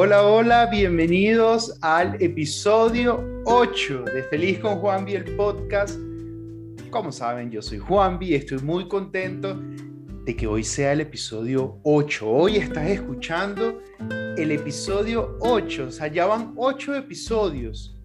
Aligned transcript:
Hola, 0.00 0.22
hola, 0.22 0.66
bienvenidos 0.66 1.76
al 1.82 2.22
episodio 2.22 3.42
8 3.46 4.04
de 4.04 4.22
Feliz 4.22 4.60
con 4.60 4.76
Juanvi, 4.76 5.16
el 5.16 5.24
podcast. 5.34 5.98
Como 6.88 7.10
saben, 7.10 7.50
yo 7.50 7.60
soy 7.60 7.78
Juanvi 7.78 8.32
estoy 8.36 8.58
muy 8.58 8.86
contento 8.86 9.60
de 10.24 10.36
que 10.36 10.46
hoy 10.46 10.62
sea 10.62 10.92
el 10.92 11.00
episodio 11.00 11.80
8. 11.82 12.30
Hoy 12.30 12.58
estás 12.58 12.88
escuchando 12.88 13.82
el 14.36 14.52
episodio 14.52 15.36
8, 15.40 15.86
o 15.88 15.90
sea, 15.90 16.06
ya 16.06 16.26
van 16.26 16.52
8 16.54 16.94
episodios. 16.94 17.98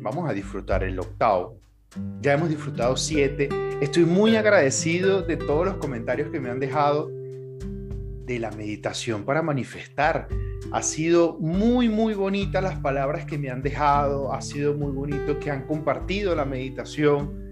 Vamos 0.00 0.26
a 0.26 0.32
disfrutar 0.32 0.84
el 0.84 0.98
octavo. 0.98 1.58
Ya 2.22 2.32
hemos 2.32 2.48
disfrutado 2.48 2.96
7. 2.96 3.50
Estoy 3.82 4.06
muy 4.06 4.36
agradecido 4.36 5.20
de 5.20 5.36
todos 5.36 5.66
los 5.66 5.74
comentarios 5.74 6.30
que 6.30 6.40
me 6.40 6.48
han 6.48 6.60
dejado 6.60 7.10
de 8.24 8.38
la 8.38 8.50
meditación 8.50 9.24
para 9.24 9.42
manifestar. 9.42 10.28
Ha 10.72 10.82
sido 10.82 11.38
muy, 11.40 11.88
muy 11.88 12.14
bonita 12.14 12.60
las 12.60 12.78
palabras 12.78 13.24
que 13.26 13.38
me 13.38 13.50
han 13.50 13.62
dejado, 13.62 14.32
ha 14.32 14.40
sido 14.40 14.74
muy 14.74 14.92
bonito 14.92 15.38
que 15.38 15.50
han 15.50 15.66
compartido 15.66 16.34
la 16.34 16.44
meditación. 16.44 17.50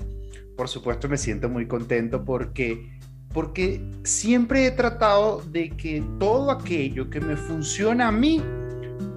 Por 0.56 0.68
supuesto 0.68 1.08
me 1.08 1.16
siento 1.16 1.48
muy 1.48 1.66
contento 1.66 2.24
porque 2.24 2.98
porque 3.32 3.80
siempre 4.02 4.66
he 4.66 4.70
tratado 4.72 5.40
de 5.40 5.70
que 5.70 6.02
todo 6.18 6.50
aquello 6.50 7.08
que 7.10 7.20
me 7.20 7.36
funciona 7.36 8.08
a 8.08 8.12
mí 8.12 8.42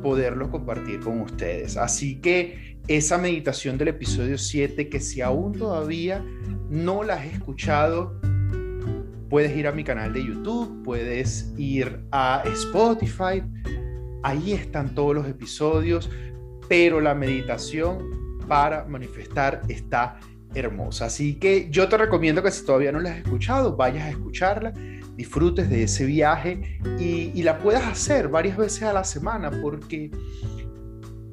poderlo 0.03 0.52
compartir 0.52 0.99
con 0.99 1.22
ustedes. 1.22 1.77
Así 1.77 2.20
que 2.22 2.77
esa 2.88 3.17
meditación 3.17 3.77
del 3.77 3.88
episodio 3.88 4.38
7 4.38 4.89
que 4.89 4.99
si 4.99 5.22
aún 5.22 5.53
todavía 5.53 6.23
no 6.70 7.03
la 7.03 7.16
has 7.16 7.25
escuchado, 7.25 8.20
puedes 9.33 9.57
ir 9.57 9.65
a 9.65 9.71
mi 9.71 9.83
canal 9.83 10.13
de 10.13 10.23
YouTube, 10.23 10.83
puedes 10.83 11.52
ir 11.58 12.05
a 12.11 12.44
Spotify, 12.45 13.41
ahí 14.21 14.52
están 14.52 14.94
todos 14.94 15.16
los 15.16 15.27
episodios, 15.27 16.08
pero 16.69 17.02
la 17.02 17.16
meditación 17.16 18.38
para 18.47 18.85
manifestar 18.85 19.63
está 19.69 20.19
hermosa. 20.53 21.05
Así 21.05 21.39
que 21.39 21.67
yo 21.71 21.89
te 21.89 21.97
recomiendo 21.97 22.43
que 22.43 22.52
si 22.52 22.63
todavía 22.63 22.91
no 22.91 22.99
la 22.99 23.09
has 23.09 23.17
escuchado, 23.17 23.75
vayas 23.75 24.03
a 24.03 24.11
escucharla, 24.11 24.71
disfrutes 25.16 25.67
de 25.67 25.81
ese 25.81 26.05
viaje 26.05 26.80
y, 26.99 27.41
la 27.41 27.58
puedas 27.58 27.88
hacer 27.88 28.27
varias 28.27 28.55
veces 28.55 28.83
a 28.83 28.93
la 28.93 29.03
semana 29.03 29.49
porque 29.63 30.11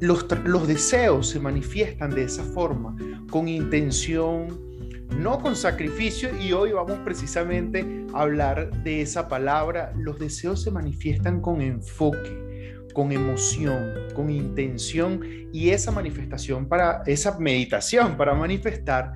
los, 0.00 0.24
los 0.46 0.66
deseos 0.66 1.28
se 1.28 1.38
manifiestan 1.38 2.12
de 2.12 2.22
esa 2.22 2.44
forma, 2.44 2.96
con 3.28 3.46
intención, 3.46 4.69
no 5.16 5.38
con 5.40 5.56
sacrificio, 5.56 6.30
y 6.40 6.52
hoy 6.52 6.72
vamos 6.72 6.98
precisamente 7.04 8.06
a 8.14 8.22
hablar 8.22 8.70
de 8.82 9.02
esa 9.02 9.28
palabra. 9.28 9.92
Los 9.96 10.18
deseos 10.18 10.62
se 10.62 10.70
manifiestan 10.70 11.40
con 11.40 11.60
enfoque, 11.60 12.74
con 12.94 13.12
emoción, 13.12 13.92
con 14.14 14.30
intención, 14.30 15.20
y 15.52 15.70
esa 15.70 15.90
manifestación 15.90 16.66
para, 16.66 17.02
esa 17.06 17.38
meditación 17.38 18.16
para 18.16 18.34
manifestar, 18.34 19.12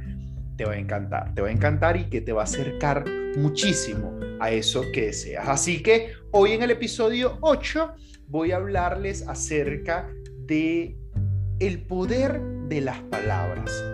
te 0.56 0.64
va 0.64 0.72
a 0.72 0.78
encantar, 0.78 1.34
te 1.34 1.42
va 1.42 1.48
a 1.48 1.52
encantar 1.52 1.96
y 1.96 2.04
que 2.04 2.20
te 2.20 2.32
va 2.32 2.42
a 2.42 2.44
acercar 2.44 3.04
muchísimo 3.36 4.18
a 4.40 4.50
eso 4.50 4.82
que 4.92 5.06
deseas. 5.06 5.48
Así 5.48 5.82
que 5.82 6.12
hoy 6.30 6.52
en 6.52 6.62
el 6.62 6.70
episodio 6.70 7.38
8 7.40 7.94
voy 8.28 8.52
a 8.52 8.56
hablarles 8.56 9.26
acerca 9.26 10.08
de 10.46 10.96
el 11.58 11.82
poder 11.86 12.40
de 12.68 12.80
las 12.80 13.00
palabras 13.02 13.93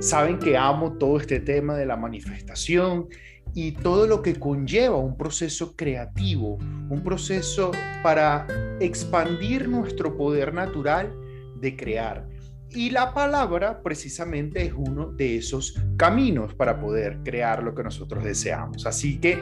saben 0.00 0.38
que 0.38 0.56
amo 0.56 0.92
todo 0.92 1.18
este 1.18 1.40
tema 1.40 1.74
de 1.76 1.86
la 1.86 1.96
manifestación 1.96 3.08
y 3.54 3.72
todo 3.72 4.06
lo 4.06 4.22
que 4.22 4.34
conlleva 4.34 4.96
un 4.96 5.16
proceso 5.16 5.76
creativo, 5.76 6.56
un 6.88 7.02
proceso 7.02 7.70
para 8.02 8.46
expandir 8.80 9.68
nuestro 9.68 10.16
poder 10.16 10.52
natural 10.52 11.14
de 11.60 11.76
crear. 11.76 12.28
Y 12.70 12.90
la 12.90 13.14
palabra 13.14 13.82
precisamente 13.82 14.64
es 14.64 14.72
uno 14.76 15.12
de 15.12 15.36
esos 15.36 15.80
caminos 15.96 16.54
para 16.54 16.80
poder 16.80 17.20
crear 17.22 17.62
lo 17.62 17.74
que 17.74 17.84
nosotros 17.84 18.24
deseamos. 18.24 18.84
Así 18.86 19.20
que 19.20 19.38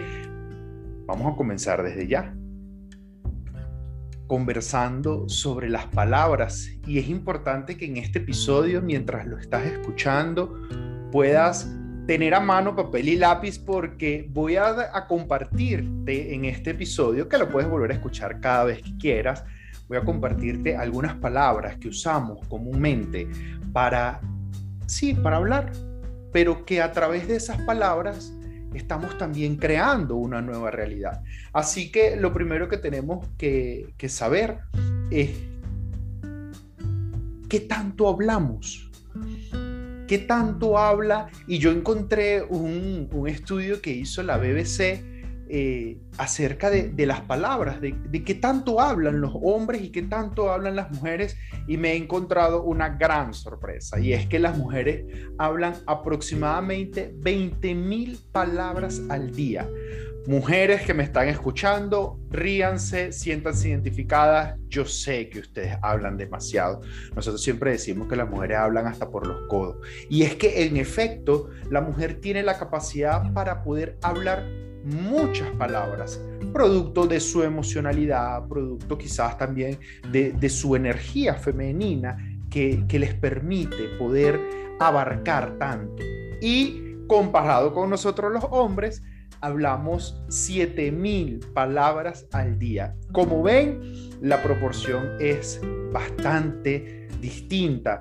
vamos 1.06 1.32
a 1.32 1.36
comenzar 1.36 1.82
desde 1.82 2.06
ya 2.06 2.34
conversando 4.32 5.28
sobre 5.28 5.68
las 5.68 5.84
palabras. 5.88 6.70
Y 6.86 6.98
es 6.98 7.10
importante 7.10 7.76
que 7.76 7.84
en 7.84 7.98
este 7.98 8.20
episodio, 8.20 8.80
mientras 8.80 9.26
lo 9.26 9.36
estás 9.36 9.66
escuchando, 9.66 10.58
puedas 11.10 11.70
tener 12.06 12.32
a 12.32 12.40
mano 12.40 12.74
papel 12.74 13.10
y 13.10 13.16
lápiz 13.16 13.58
porque 13.58 14.26
voy 14.30 14.56
a, 14.56 15.06
compartirte 15.06 16.34
en 16.34 16.46
este 16.46 16.70
episodio, 16.70 17.28
que 17.28 17.36
lo 17.36 17.50
puedes 17.50 17.68
volver 17.68 17.90
a 17.90 17.94
escuchar 17.96 18.40
cada 18.40 18.64
vez 18.64 18.80
que 18.80 18.96
quieras, 18.96 19.44
voy 19.86 19.98
a 19.98 20.00
compartirte 20.02 20.78
algunas 20.78 21.14
palabras 21.16 21.76
que 21.76 21.88
usamos 21.88 22.38
comúnmente 22.48 23.28
para, 23.74 24.18
sí, 24.86 25.12
para 25.12 25.36
hablar, 25.36 25.72
pero 26.32 26.64
que 26.64 26.80
a 26.80 26.90
través 26.92 27.28
de 27.28 27.36
esas 27.36 27.60
palabras 27.64 28.32
estamos 28.74 29.16
también 29.18 29.56
creando 29.56 30.16
una 30.16 30.40
nueva 30.40 30.70
realidad. 30.70 31.22
Así 31.52 31.90
que 31.90 32.16
lo 32.16 32.32
primero 32.32 32.68
que 32.68 32.76
tenemos 32.76 33.26
que, 33.36 33.94
saber 34.08 34.58
es 35.10 35.30
qué 37.48 37.60
tanto 37.60 38.08
hablamos. 38.08 38.90
¿Qué 40.08 40.18
tanto 40.18 40.78
habla? 40.78 41.28
Y 41.46 41.58
yo 41.58 41.70
encontré 41.70 42.42
un, 42.42 43.08
estudio 43.26 43.80
que 43.80 43.90
hizo 43.90 44.22
la 44.22 44.36
BBC 44.36 45.21
eh, 45.54 45.98
acerca 46.16 46.70
de, 46.70 47.04
las 47.04 47.20
palabras, 47.20 47.78
de, 47.82 48.24
qué 48.24 48.34
tanto 48.34 48.80
hablan 48.80 49.20
los 49.20 49.34
hombres 49.42 49.82
y 49.82 49.90
qué 49.90 50.00
tanto 50.00 50.50
hablan 50.50 50.76
las 50.76 50.90
mujeres 50.90 51.36
y 51.66 51.76
me 51.76 51.92
he 51.92 51.96
encontrado 51.96 52.62
una 52.62 52.88
gran 52.88 53.34
sorpresa 53.34 54.00
y 54.00 54.14
es 54.14 54.26
que 54.26 54.38
las 54.38 54.56
mujeres 54.56 55.04
hablan 55.36 55.74
aproximadamente 55.84 57.12
20 57.18 57.74
mil 57.74 58.18
palabras 58.32 59.02
al 59.10 59.32
día. 59.32 59.68
Mujeres 60.26 60.80
que 60.86 60.94
me 60.94 61.02
están 61.02 61.28
escuchando, 61.28 62.18
ríanse, 62.30 63.12
siéntanse 63.12 63.68
identificadas. 63.68 64.58
Yo 64.68 64.86
sé 64.86 65.28
que 65.28 65.40
ustedes 65.40 65.76
hablan 65.82 66.16
demasiado. 66.16 66.80
Nosotros 67.14 67.42
siempre 67.42 67.72
decimos 67.72 68.08
que 68.08 68.16
las 68.16 68.30
mujeres 68.30 68.56
hablan 68.56 68.86
hasta 68.86 69.10
por 69.10 69.26
los 69.26 69.48
codos. 69.48 69.76
Y 70.08 70.22
es 70.22 70.34
que 70.36 70.64
en 70.64 70.78
efecto, 70.78 71.50
la 71.68 71.82
mujer 71.82 72.22
tiene 72.22 72.42
la 72.42 72.58
capacidad 72.58 73.34
para 73.34 73.62
poder 73.62 73.98
hablar 74.00 74.46
muchas 74.84 75.50
palabras, 75.52 76.20
producto 76.52 77.06
de 77.06 77.20
su 77.20 77.42
emocionalidad, 77.42 78.46
producto 78.48 78.98
quizás 78.98 79.38
también 79.38 79.78
de, 80.10 80.48
su 80.48 80.76
energía 80.76 81.34
femenina 81.34 82.16
que, 82.50 82.84
les 82.90 83.14
permite 83.14 83.88
poder 83.98 84.40
abarcar 84.78 85.58
tanto. 85.58 86.02
Y 86.40 87.06
comparado 87.06 87.72
con 87.72 87.90
nosotros 87.90 88.32
los 88.32 88.44
hombres, 88.50 89.02
hablamos 89.40 90.22
7000 90.28 91.40
palabras 91.54 92.26
al 92.32 92.58
día. 92.58 92.94
Como 93.12 93.42
ven, 93.42 93.80
la 94.20 94.42
proporción 94.42 95.16
es 95.20 95.60
bastante 95.92 97.08
distinta. 97.20 97.98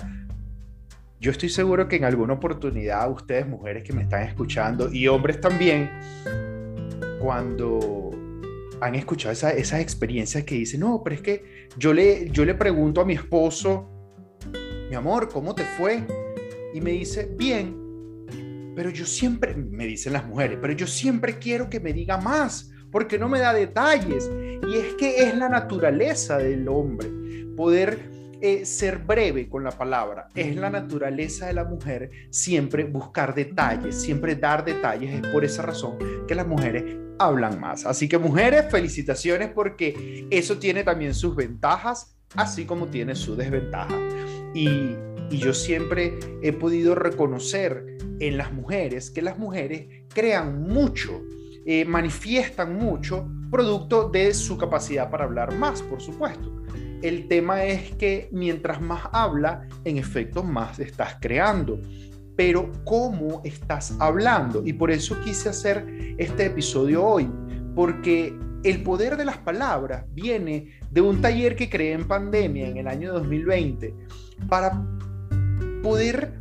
Yo 1.19 1.29
estoy 1.29 1.49
seguro 1.49 1.87
que 1.87 1.97
en 1.97 2.05
alguna 2.05 2.33
oportunidad 2.33 3.09
ustedes, 3.11 3.47
mujeres 3.47 3.83
que 3.83 3.93
me 3.93 4.01
están 4.01 4.23
escuchando 4.23 4.91
y 4.91 5.07
hombres 5.07 5.39
también, 5.39 5.89
cuando 7.21 8.09
han 8.81 8.95
escuchado 8.95 9.31
esas 9.31 9.79
experiencias 9.79 10.43
que 10.43 10.55
dicen, 10.55 10.79
no, 10.79 11.01
pero 11.03 11.15
es 11.15 11.21
que 11.21 11.69
yo 11.77 11.93
le, 11.93 12.29
yo 12.31 12.43
le 12.45 12.55
pregunto 12.55 13.01
a 13.01 13.05
mi 13.05 13.13
esposo, 13.13 13.87
mi 14.89 14.95
amor, 14.95 15.29
¿cómo 15.29 15.53
te 15.53 15.63
fue? 15.63 16.03
Y 16.73 16.81
me 16.81 16.91
dice, 16.91 17.31
bien, 17.37 17.77
pero 18.75 18.89
yo 18.89 19.05
siempre, 19.05 19.55
me 19.55 19.85
dicen 19.85 20.13
las 20.13 20.25
mujeres, 20.25 20.57
pero 20.59 20.73
yo 20.73 20.87
siempre 20.87 21.37
quiero 21.37 21.69
que 21.69 21.79
me 21.79 21.93
diga 21.93 22.17
más, 22.17 22.71
porque 22.91 23.19
no 23.19 23.29
me 23.29 23.39
da 23.39 23.53
detalles. 23.53 24.29
Y 24.67 24.77
es 24.77 24.95
que 24.95 25.23
es 25.23 25.37
la 25.37 25.47
naturaleza 25.47 26.37
del 26.37 26.67
hombre, 26.67 27.07
poder 27.55 28.09
eh, 28.41 28.65
ser 28.65 28.99
breve 28.99 29.47
con 29.47 29.63
la 29.63 29.71
palabra. 29.71 30.27
Es 30.35 30.55
la 30.55 30.69
naturaleza 30.69 31.47
de 31.47 31.53
la 31.53 31.63
mujer 31.63 32.09
siempre 32.31 32.83
buscar 32.85 33.35
detalles, 33.35 34.01
siempre 34.01 34.35
dar 34.35 34.65
detalles. 34.65 35.13
Es 35.13 35.31
por 35.31 35.45
esa 35.45 35.61
razón 35.61 35.97
que 36.27 36.35
las 36.35 36.47
mujeres 36.47 36.97
hablan 37.19 37.59
más. 37.59 37.85
Así 37.85 38.09
que 38.09 38.17
mujeres, 38.17 38.65
felicitaciones 38.69 39.49
porque 39.49 40.27
eso 40.31 40.57
tiene 40.57 40.83
también 40.83 41.13
sus 41.13 41.35
ventajas, 41.35 42.15
así 42.35 42.65
como 42.65 42.87
tiene 42.87 43.15
su 43.15 43.35
desventaja. 43.35 43.97
Y, 44.53 44.95
yo 45.29 45.53
siempre 45.53 46.19
he 46.41 46.51
podido 46.51 46.93
reconocer 46.93 47.97
en 48.19 48.35
las 48.37 48.51
mujeres 48.51 49.09
que 49.11 49.21
las 49.21 49.39
mujeres 49.39 49.87
crean 50.13 50.63
mucho, 50.63 51.23
eh, 51.65 51.85
manifiestan 51.85 52.75
mucho, 52.75 53.29
producto 53.49 54.09
de 54.09 54.33
su 54.33 54.57
capacidad 54.57 55.09
para 55.09 55.23
hablar 55.23 55.55
más, 55.55 55.81
por 55.81 56.01
supuesto. 56.01 56.60
El 57.01 57.27
tema 57.27 57.63
es 57.63 57.95
que 57.95 58.29
mientras 58.31 58.81
más 58.81 59.03
habla, 59.11 59.67
en 59.85 59.97
efecto, 59.97 60.43
más 60.43 60.79
estás 60.79 61.17
creando. 61.19 61.79
Pero 62.35 62.71
¿cómo 62.85 63.41
estás 63.43 63.95
hablando? 63.99 64.63
Y 64.65 64.73
por 64.73 64.91
eso 64.91 65.19
quise 65.21 65.49
hacer 65.49 66.15
este 66.17 66.45
episodio 66.45 67.03
hoy, 67.03 67.29
porque 67.75 68.33
el 68.63 68.83
poder 68.83 69.17
de 69.17 69.25
las 69.25 69.37
palabras 69.37 70.05
viene 70.13 70.79
de 70.91 71.01
un 71.01 71.21
taller 71.21 71.55
que 71.55 71.69
creé 71.69 71.93
en 71.93 72.07
pandemia 72.07 72.67
en 72.67 72.77
el 72.77 72.87
año 72.87 73.13
2020 73.13 73.95
para 74.47 74.85
poder 75.81 76.39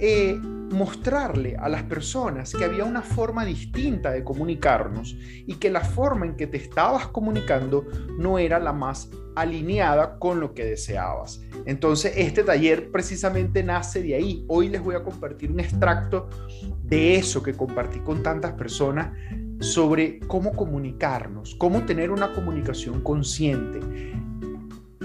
eh, 0.00 0.40
mostrarle 0.72 1.56
a 1.56 1.68
las 1.68 1.82
personas 1.84 2.52
que 2.52 2.64
había 2.64 2.84
una 2.84 3.02
forma 3.02 3.44
distinta 3.44 4.10
de 4.10 4.24
comunicarnos 4.24 5.16
y 5.46 5.54
que 5.54 5.70
la 5.70 5.80
forma 5.80 6.26
en 6.26 6.36
que 6.36 6.46
te 6.46 6.56
estabas 6.56 7.06
comunicando 7.08 7.86
no 8.18 8.38
era 8.38 8.58
la 8.58 8.72
más 8.72 9.10
alineada 9.34 10.18
con 10.18 10.40
lo 10.40 10.54
que 10.54 10.64
deseabas. 10.64 11.40
Entonces, 11.64 12.14
este 12.16 12.44
taller 12.44 12.90
precisamente 12.90 13.62
nace 13.62 14.02
de 14.02 14.14
ahí. 14.14 14.44
Hoy 14.48 14.68
les 14.68 14.82
voy 14.82 14.94
a 14.94 15.02
compartir 15.02 15.50
un 15.50 15.60
extracto 15.60 16.28
de 16.82 17.16
eso 17.16 17.42
que 17.42 17.54
compartí 17.54 18.00
con 18.00 18.22
tantas 18.22 18.52
personas 18.52 19.16
sobre 19.60 20.18
cómo 20.20 20.54
comunicarnos, 20.54 21.54
cómo 21.54 21.84
tener 21.84 22.10
una 22.10 22.32
comunicación 22.32 23.00
consciente. 23.00 23.80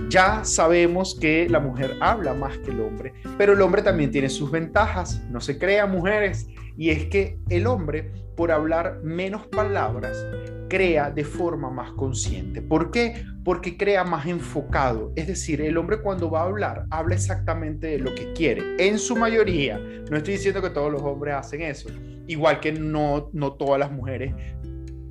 Ya 0.09 0.45
sabemos 0.45 1.17
que 1.19 1.49
la 1.49 1.59
mujer 1.59 1.97
habla 1.99 2.33
más 2.33 2.57
que 2.59 2.71
el 2.71 2.79
hombre, 2.79 3.13
pero 3.37 3.51
el 3.51 3.61
hombre 3.61 3.81
también 3.81 4.09
tiene 4.09 4.29
sus 4.29 4.49
ventajas, 4.49 5.21
no 5.29 5.41
se 5.41 5.59
crean 5.59 5.91
mujeres, 5.91 6.47
y 6.77 6.91
es 6.91 7.07
que 7.07 7.39
el 7.49 7.67
hombre, 7.67 8.13
por 8.37 8.53
hablar 8.53 9.01
menos 9.03 9.47
palabras, 9.47 10.25
crea 10.69 11.11
de 11.11 11.25
forma 11.25 11.69
más 11.69 11.91
consciente. 11.91 12.61
¿Por 12.61 12.89
qué? 12.89 13.25
Porque 13.43 13.75
crea 13.75 14.05
más 14.05 14.27
enfocado. 14.27 15.11
Es 15.17 15.27
decir, 15.27 15.59
el 15.59 15.77
hombre 15.77 16.01
cuando 16.01 16.31
va 16.31 16.41
a 16.41 16.45
hablar, 16.45 16.85
habla 16.89 17.15
exactamente 17.15 17.87
de 17.87 17.99
lo 17.99 18.15
que 18.15 18.31
quiere. 18.31 18.75
En 18.79 18.99
su 18.99 19.15
mayoría, 19.17 19.77
no 20.09 20.15
estoy 20.15 20.35
diciendo 20.35 20.61
que 20.61 20.69
todos 20.69 20.89
los 20.89 21.01
hombres 21.01 21.35
hacen 21.35 21.61
eso, 21.63 21.89
igual 22.27 22.61
que 22.61 22.71
no, 22.71 23.29
no 23.33 23.53
todas 23.53 23.79
las 23.79 23.91
mujeres 23.91 24.33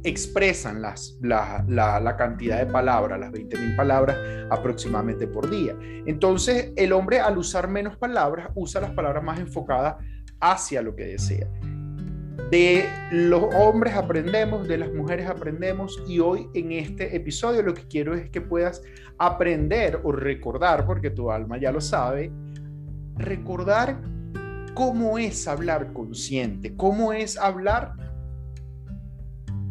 expresan 0.07 0.81
la, 0.81 2.17
cantidad 2.17 2.59
de 2.59 2.67
palabras, 2.67 3.19
las 3.19 3.33
20.000 3.33 3.77
palabras 3.77 4.17
aproximadamente 4.51 5.27
por 5.27 5.51
día. 5.51 5.77
Entonces, 6.07 6.73
el 6.77 6.93
hombre 6.93 7.19
al 7.19 7.37
usar 7.37 7.69
menos 7.69 7.97
palabras, 7.97 8.51
usa 8.55 8.81
las 8.81 8.93
palabras 8.93 9.25
más 9.25 9.41
enfocadas 9.41 9.97
hacia 10.41 10.81
lo 10.81 10.95
que 10.95 11.07
desea. 11.07 11.49
De 12.51 12.89
los 13.11 13.53
hombres 13.57 13.95
aprendemos, 13.95 14.69
de 14.69 14.79
las 14.79 14.93
mujeres 14.93 15.29
aprendemos 15.29 16.01
y 16.07 16.21
hoy 16.21 16.49
en 16.55 16.71
este 16.71 17.17
episodio 17.17 17.63
lo 17.63 17.75
que 17.75 17.89
quiero 17.89 18.15
es 18.15 18.31
que 18.31 18.41
puedas 18.41 18.83
aprender 19.19 20.01
o 20.05 20.13
recordar, 20.13 20.87
porque 20.87 21.11
tu 21.11 21.33
alma 21.33 21.59
ya 21.59 21.73
lo 21.73 21.81
sabe, 21.81 22.31
recordar 23.17 24.01
cómo 24.75 25.19
es 25.19 25.49
hablar 25.49 25.93
consciente, 25.93 26.77
cómo 26.77 27.13
es 27.13 27.37
hablar 27.37 28.06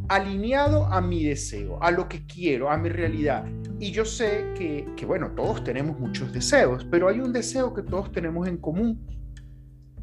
alineado 0.10 0.86
a 0.86 1.02
mi 1.02 1.24
deseo, 1.24 1.82
a 1.82 1.92
lo 1.92 2.08
que 2.08 2.26
quiero, 2.26 2.70
a 2.70 2.78
mi 2.78 2.90
realidad. 2.90 3.46
Y 3.80 3.92
yo 3.92 4.06
sé 4.06 4.46
que, 4.58 4.88
que, 4.96 5.06
bueno, 5.06 5.32
todos 5.32 5.64
tenemos 5.64 6.00
muchos 6.00 6.32
deseos, 6.32 6.86
pero 6.90 7.10
hay 7.10 7.20
un 7.20 7.34
deseo 7.34 7.74
que 7.74 7.82
todos 7.82 8.12
tenemos 8.12 8.48
en 8.48 8.58
común 8.58 9.06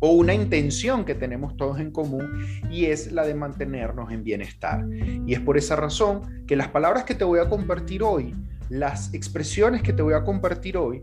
o 0.05 0.11
una 0.11 0.35
intención 0.35 1.05
que 1.05 1.15
tenemos 1.15 1.57
todos 1.57 1.79
en 1.79 1.93
común 1.93 2.45
y 2.69 2.87
es 2.87 3.13
la 3.13 3.25
de 3.25 3.35
mantenernos 3.35 4.11
en 4.11 4.25
bienestar. 4.25 4.85
Y 5.27 5.33
es 5.33 5.41
por 5.41 5.57
esa 5.57 5.77
razón 5.77 6.45
que 6.47 6.57
las 6.57 6.69
palabras 6.69 7.05
que 7.05 7.15
te 7.15 7.23
voy 7.23 7.39
a 7.39 7.49
compartir 7.49 8.03
hoy, 8.03 8.35
las 8.69 9.15
expresiones 9.15 9.81
que 9.83 9.93
te 9.93 10.03
voy 10.03 10.15
a 10.15 10.25
compartir 10.25 10.77
hoy, 10.77 11.03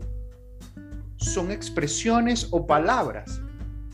son 1.16 1.50
expresiones 1.50 2.48
o 2.50 2.66
palabras 2.66 3.40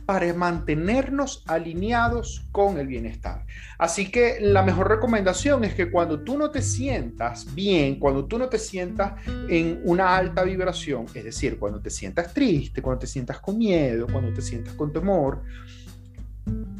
para 0.07 0.33
mantenernos 0.33 1.43
alineados 1.47 2.47
con 2.53 2.79
el 2.79 2.87
bienestar. 2.87 3.45
Así 3.77 4.11
que 4.11 4.39
la 4.41 4.63
mejor 4.63 4.89
recomendación 4.89 5.65
es 5.65 5.75
que 5.75 5.91
cuando 5.91 6.21
tú 6.21 6.39
no 6.39 6.51
te 6.51 6.63
sientas 6.63 7.53
bien, 7.55 7.99
cuando 7.99 8.25
tú 8.25 8.39
no 8.39 8.49
te 8.49 8.59
sientas 8.59 9.15
en 9.49 9.81
una 9.85 10.17
alta 10.17 10.45
vibración, 10.45 11.07
es 11.13 11.25
decir, 11.25 11.59
cuando 11.59 11.81
te 11.81 11.91
sientas 11.91 12.33
triste, 12.33 12.81
cuando 12.81 13.01
te 13.01 13.09
sientas 13.09 13.41
con 13.41 13.59
miedo, 13.59 14.07
cuando 14.11 14.33
te 14.33 14.43
sientas 14.43 14.75
con 14.75 14.93
temor, 14.93 15.43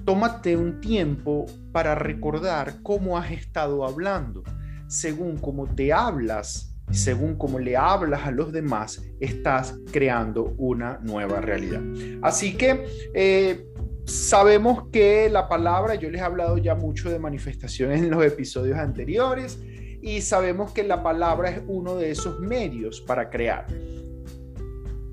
tómate 0.05 0.57
un 0.57 0.81
tiempo 0.81 1.47
para 1.73 1.97
recordar 1.97 2.77
cómo 2.85 3.19
has 3.19 3.33
estado 3.33 3.85
hablando. 3.85 4.45
Según 4.87 5.39
cómo 5.39 5.67
te 5.67 5.93
hablas, 5.93 6.76
según 6.91 7.37
cómo 7.37 7.59
le 7.59 7.77
hablas 7.77 8.27
a 8.27 8.31
los 8.31 8.53
demás, 8.53 9.03
estás 9.21 9.79
creando 9.91 10.55
una 10.57 10.99
nueva 11.03 11.41
realidad. 11.41 11.83
Así 12.23 12.57
que 12.57 12.85
eh, 13.15 13.67
sabemos 14.05 14.89
que 14.93 15.29
la 15.29 15.49
palabra, 15.49 15.95
yo 15.97 16.11
les 16.11 16.21
he 16.21 16.25
hablado 16.25 16.59
ya 16.59 16.75
mucho 16.75 17.11
de 17.11 17.19
manifestaciones 17.19 18.03
en 18.03 18.11
los 18.11 18.25
episodios 18.25 18.79
anteriores, 18.79 19.59
y 20.01 20.21
sabemos 20.21 20.73
que 20.73 20.85
la 20.85 21.03
palabra 21.03 21.51
es 21.51 21.63
uno 21.67 21.97
de 21.97 22.13
esos 22.13 22.39
medios 22.39 23.01
para 23.01 23.29
crear. 23.29 23.67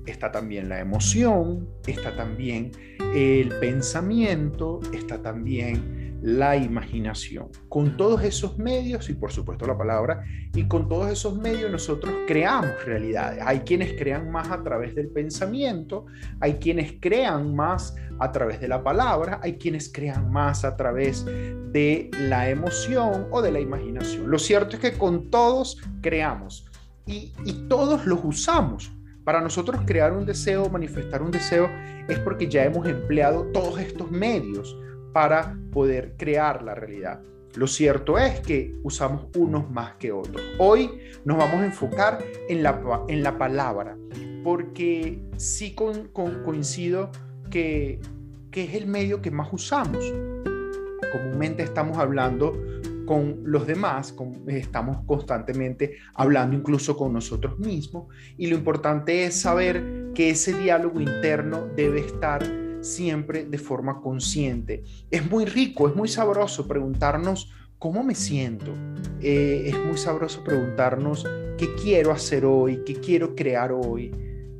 Está 0.06 0.30
también 0.30 0.68
la 0.68 0.78
emoción, 0.78 1.68
está 1.86 2.14
también 2.14 2.70
el 3.14 3.48
pensamiento, 3.58 4.80
está 4.92 5.20
también 5.20 6.03
la 6.24 6.56
imaginación. 6.56 7.48
Con 7.68 7.98
todos 7.98 8.24
esos 8.24 8.56
medios, 8.56 9.10
y 9.10 9.12
por 9.12 9.30
supuesto 9.30 9.66
la 9.66 9.76
palabra, 9.76 10.24
y 10.54 10.66
con 10.66 10.88
todos 10.88 11.10
esos 11.10 11.36
medios 11.36 11.70
nosotros 11.70 12.14
creamos 12.26 12.82
realidades. 12.86 13.42
Hay 13.44 13.60
quienes 13.60 13.92
crean 13.92 14.30
más 14.30 14.50
a 14.50 14.62
través 14.62 14.94
del 14.94 15.08
pensamiento, 15.08 16.06
hay 16.40 16.54
quienes 16.54 16.94
crean 16.98 17.54
más 17.54 17.94
a 18.20 18.32
través 18.32 18.58
de 18.58 18.68
la 18.68 18.82
palabra, 18.82 19.38
hay 19.42 19.58
quienes 19.58 19.92
crean 19.92 20.32
más 20.32 20.64
a 20.64 20.78
través 20.78 21.26
de 21.26 22.10
la 22.18 22.48
emoción 22.48 23.26
o 23.30 23.42
de 23.42 23.52
la 23.52 23.60
imaginación. 23.60 24.30
Lo 24.30 24.38
cierto 24.38 24.76
es 24.76 24.80
que 24.80 24.96
con 24.96 25.28
todos 25.28 25.76
creamos 26.00 26.66
y, 27.04 27.34
y 27.44 27.68
todos 27.68 28.06
los 28.06 28.20
usamos. 28.24 28.90
Para 29.24 29.42
nosotros 29.42 29.82
crear 29.84 30.14
un 30.14 30.24
deseo, 30.24 30.70
manifestar 30.70 31.20
un 31.20 31.30
deseo, 31.30 31.68
es 32.08 32.18
porque 32.20 32.48
ya 32.48 32.64
hemos 32.64 32.88
empleado 32.88 33.44
todos 33.52 33.78
estos 33.78 34.10
medios 34.10 34.74
para 35.14 35.56
poder 35.72 36.16
crear 36.18 36.62
la 36.62 36.74
realidad. 36.74 37.22
Lo 37.54 37.68
cierto 37.68 38.18
es 38.18 38.40
que 38.40 38.74
usamos 38.82 39.28
unos 39.36 39.70
más 39.70 39.94
que 39.94 40.10
otros. 40.10 40.42
Hoy 40.58 40.90
nos 41.24 41.38
vamos 41.38 41.60
a 41.60 41.66
enfocar 41.66 42.18
en 42.48 42.64
la, 42.64 43.04
en 43.08 43.22
la 43.22 43.38
palabra, 43.38 43.96
porque 44.42 45.22
sí 45.36 45.74
coincido 45.74 47.12
que, 47.48 48.00
que 48.50 48.64
es 48.64 48.74
el 48.74 48.88
medio 48.88 49.22
que 49.22 49.30
más 49.30 49.52
usamos. 49.52 50.04
Comúnmente 51.12 51.62
estamos 51.62 51.96
hablando 51.98 52.52
con 53.06 53.40
los 53.44 53.68
demás, 53.68 54.16
estamos 54.48 55.04
constantemente 55.06 55.98
hablando 56.14 56.56
incluso 56.56 56.96
con 56.96 57.12
nosotros 57.12 57.56
mismos 57.60 58.08
y 58.36 58.48
lo 58.48 58.56
importante 58.56 59.26
es 59.26 59.40
saber 59.40 60.10
que 60.12 60.30
ese 60.30 60.58
diálogo 60.58 61.00
interno 61.00 61.68
debe 61.76 62.00
estar 62.00 62.63
siempre 62.84 63.44
de 63.44 63.58
forma 63.58 64.00
consciente. 64.00 64.82
Es 65.10 65.28
muy 65.30 65.46
rico, 65.46 65.88
es 65.88 65.96
muy 65.96 66.08
sabroso 66.08 66.68
preguntarnos 66.68 67.50
cómo 67.78 68.02
me 68.02 68.14
siento. 68.14 68.72
Eh, 69.20 69.64
es 69.66 69.78
muy 69.78 69.96
sabroso 69.96 70.44
preguntarnos 70.44 71.26
qué 71.58 71.74
quiero 71.82 72.12
hacer 72.12 72.44
hoy, 72.44 72.82
qué 72.84 72.94
quiero 72.94 73.34
crear 73.34 73.72
hoy, 73.72 74.10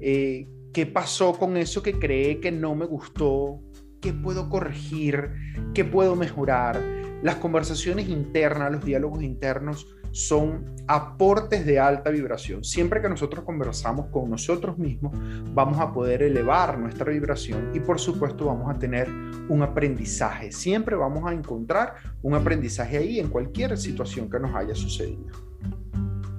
eh, 0.01 0.49
qué 0.73 0.87
pasó 0.87 1.33
con 1.33 1.57
eso 1.57 1.83
que 1.83 1.99
creé 1.99 2.41
que 2.41 2.51
no 2.51 2.75
me 2.75 2.87
gustó, 2.87 3.61
qué 4.01 4.13
puedo 4.13 4.49
corregir, 4.49 5.31
qué 5.73 5.85
puedo 5.85 6.17
mejorar. 6.17 6.83
Las 7.23 7.37
conversaciones 7.37 8.09
internas, 8.09 8.71
los 8.71 8.85
diálogos 8.85 9.23
internos 9.23 9.87
son 10.15 10.77
aportes 10.87 11.67
de 11.67 11.81
alta 11.81 12.09
vibración. 12.11 12.63
Siempre 12.63 13.03
que 13.03 13.09
nosotros 13.09 13.45
conversamos 13.45 14.07
con 14.13 14.31
nosotros 14.31 14.79
mismos, 14.79 15.13
vamos 15.53 15.81
a 15.81 15.93
poder 15.93 16.23
elevar 16.23 16.79
nuestra 16.79 17.11
vibración 17.11 17.73
y 17.75 17.81
por 17.81 17.99
supuesto 17.99 18.47
vamos 18.47 18.73
a 18.73 18.79
tener 18.79 19.09
un 19.49 19.63
aprendizaje. 19.63 20.53
Siempre 20.53 20.95
vamos 20.95 21.29
a 21.29 21.35
encontrar 21.35 21.97
un 22.23 22.35
aprendizaje 22.35 22.99
ahí 22.99 23.19
en 23.19 23.29
cualquier 23.29 23.77
situación 23.77 24.31
que 24.31 24.39
nos 24.39 24.55
haya 24.55 24.77
sucedido. 24.77 25.33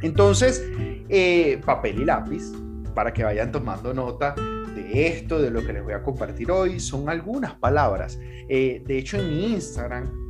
Entonces, 0.01 0.65
eh, 1.09 1.59
papel 1.65 2.01
y 2.01 2.05
lápiz, 2.05 2.53
para 2.93 3.11
que 3.11 3.25
vayan 3.25 3.51
tomando 3.51 3.93
nota 3.93 4.35
de 4.73 5.07
esto, 5.07 5.41
de 5.41 5.51
lo 5.51 5.65
que 5.65 5.73
les 5.73 5.83
voy 5.83 5.93
a 5.93 6.01
compartir 6.01 6.49
hoy, 6.49 6.79
son 6.79 7.09
algunas 7.09 7.55
palabras. 7.55 8.17
Eh, 8.47 8.81
de 8.85 8.97
hecho, 8.97 9.17
en 9.17 9.27
mi 9.27 9.53
Instagram 9.53 10.24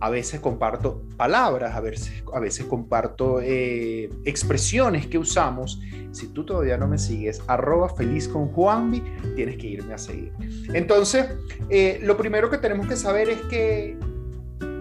a 0.00 0.10
veces 0.10 0.40
comparto 0.40 1.02
palabras, 1.16 1.76
a 1.76 1.80
veces, 1.80 2.64
comparto 2.64 3.40
eh, 3.42 4.08
expresiones 4.24 5.06
que 5.06 5.18
usamos. 5.18 5.80
Si 6.12 6.28
tú 6.28 6.44
todavía 6.44 6.76
no 6.78 6.88
me 6.88 6.98
sigues, 6.98 7.42
arroba 7.46 7.90
feliz 7.90 8.26
con 8.26 8.48
Juanvi, 8.48 9.02
tienes 9.36 9.56
que 9.58 9.66
irme 9.66 9.94
a 9.94 9.98
seguir. 9.98 10.32
Entonces, 10.72 11.26
eh, 11.68 12.00
lo 12.02 12.16
primero 12.16 12.50
que 12.50 12.58
tenemos 12.58 12.86
que 12.86 12.96
saber 12.96 13.28
es 13.28 13.40
que 13.42 13.98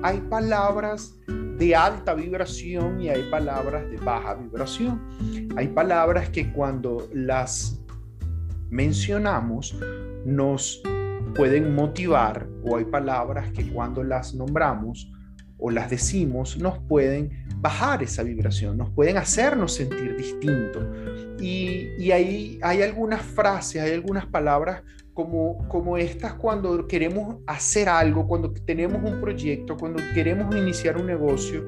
hay 0.02 0.22
palabras 0.22 1.16
de 1.28 1.76
alta 1.76 2.14
vibración 2.14 3.02
y 3.02 3.10
hay 3.10 3.30
palabras 3.30 3.90
de 3.90 3.98
baja 3.98 4.36
vibración. 4.36 5.02
Hay 5.58 5.68
palabras 5.68 6.30
que 6.30 6.52
cuando 6.54 7.10
las 7.14 7.82
mencionamos 8.70 9.76
nos 10.26 10.82
pueden 11.34 11.74
motivar 11.76 12.48
o 12.64 12.78
hay 12.78 12.86
palabras 12.86 13.52
que 13.52 13.72
cuando 13.72 14.04
las 14.04 14.34
nombramos 14.34 15.12
o 15.58 15.70
las 15.70 15.90
decimos 15.90 16.58
nos 16.58 16.80
pueden 16.80 17.46
bajar 17.58 18.02
esa 18.02 18.24
vibración, 18.24 18.78
nos 18.78 18.90
pueden 18.92 19.18
hacernos 19.18 19.74
sentir 19.74 20.16
distinto. 20.16 20.80
Y, 21.40 21.90
y 21.98 22.12
hay, 22.12 22.60
hay 22.62 22.82
algunas 22.82 23.22
frases, 23.22 23.82
hay 23.82 23.92
algunas 23.92 24.26
palabras 24.26 24.84
como, 25.14 25.68
como 25.68 25.98
estas 25.98 26.34
cuando 26.34 26.88
queremos 26.88 27.38
hacer 27.46 27.90
algo, 27.90 28.26
cuando 28.28 28.54
tenemos 28.54 29.02
un 29.04 29.20
proyecto, 29.20 29.76
cuando 29.76 30.02
queremos 30.14 30.56
iniciar 30.56 30.98
un 30.98 31.08
negocio, 31.08 31.66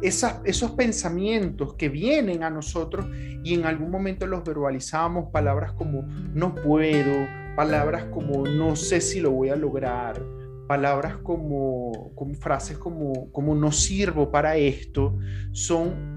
esas, 0.00 0.40
esos 0.44 0.72
pensamientos 0.72 1.74
que 1.74 1.88
vienen 1.88 2.44
a 2.44 2.50
nosotros 2.50 3.06
y 3.42 3.54
en 3.54 3.66
algún 3.66 3.90
momento 3.90 4.26
los 4.26 4.44
verbalizamos, 4.44 5.30
palabras 5.32 5.72
como 5.72 6.02
no 6.34 6.54
puedo, 6.54 7.26
palabras 7.56 8.04
como 8.06 8.46
no 8.46 8.76
sé 8.76 9.00
si 9.00 9.20
lo 9.20 9.30
voy 9.30 9.50
a 9.50 9.56
lograr, 9.56 10.20
palabras 10.66 11.18
como, 11.18 12.12
frases 12.40 12.78
como, 12.78 13.30
como 13.32 13.54
no 13.54 13.70
sirvo 13.70 14.30
para 14.30 14.56
esto, 14.56 15.16
son 15.52 16.14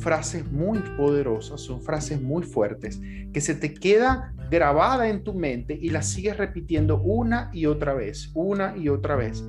frases 0.00 0.50
muy 0.50 0.78
poderosas, 0.96 1.60
son 1.60 1.82
frases 1.82 2.20
muy 2.20 2.44
fuertes, 2.44 3.00
que 3.32 3.40
se 3.40 3.54
te 3.54 3.74
queda 3.74 4.32
grabada 4.50 5.08
en 5.08 5.24
tu 5.24 5.34
mente 5.34 5.76
y 5.80 5.90
las 5.90 6.06
sigues 6.06 6.36
repitiendo 6.36 7.00
una 7.02 7.50
y 7.52 7.66
otra 7.66 7.94
vez, 7.94 8.30
una 8.34 8.76
y 8.76 8.88
otra 8.88 9.16
vez, 9.16 9.44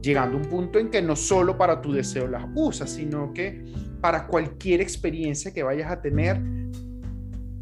llegando 0.00 0.38
a 0.38 0.40
un 0.40 0.48
punto 0.48 0.78
en 0.78 0.88
que 0.88 1.02
no 1.02 1.16
solo 1.16 1.58
para 1.58 1.82
tu 1.82 1.92
deseo 1.92 2.28
las 2.28 2.44
usas, 2.54 2.90
sino 2.90 3.32
que 3.32 3.64
para 4.00 4.26
cualquier 4.26 4.80
experiencia 4.80 5.52
que 5.52 5.62
vayas 5.62 5.90
a 5.90 6.00
tener, 6.00 6.40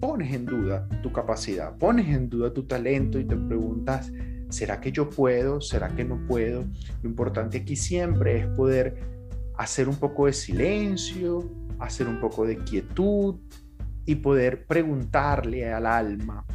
pones 0.00 0.32
en 0.32 0.46
duda 0.46 0.88
tu 1.02 1.12
capacidad, 1.12 1.76
pones 1.76 2.08
en 2.08 2.30
duda 2.30 2.52
tu 2.52 2.64
talento 2.64 3.18
y 3.20 3.24
te 3.24 3.36
preguntas, 3.36 4.10
¿será 4.48 4.80
que 4.80 4.90
yo 4.90 5.10
puedo? 5.10 5.60
¿Será 5.60 5.88
que 5.88 6.04
no 6.04 6.26
puedo? 6.26 6.64
Lo 7.02 7.08
importante 7.08 7.58
aquí 7.58 7.76
siempre 7.76 8.38
es 8.38 8.46
poder 8.46 8.96
hacer 9.58 9.88
un 9.88 9.96
poco 9.96 10.26
de 10.26 10.32
silencio, 10.32 11.50
hacer 11.78 12.08
un 12.08 12.18
poco 12.18 12.46
de 12.46 12.56
quietud 12.56 13.36
y 14.06 14.16
poder 14.16 14.66
preguntarle 14.66 15.70
al 15.70 15.86
alma, 15.86 16.46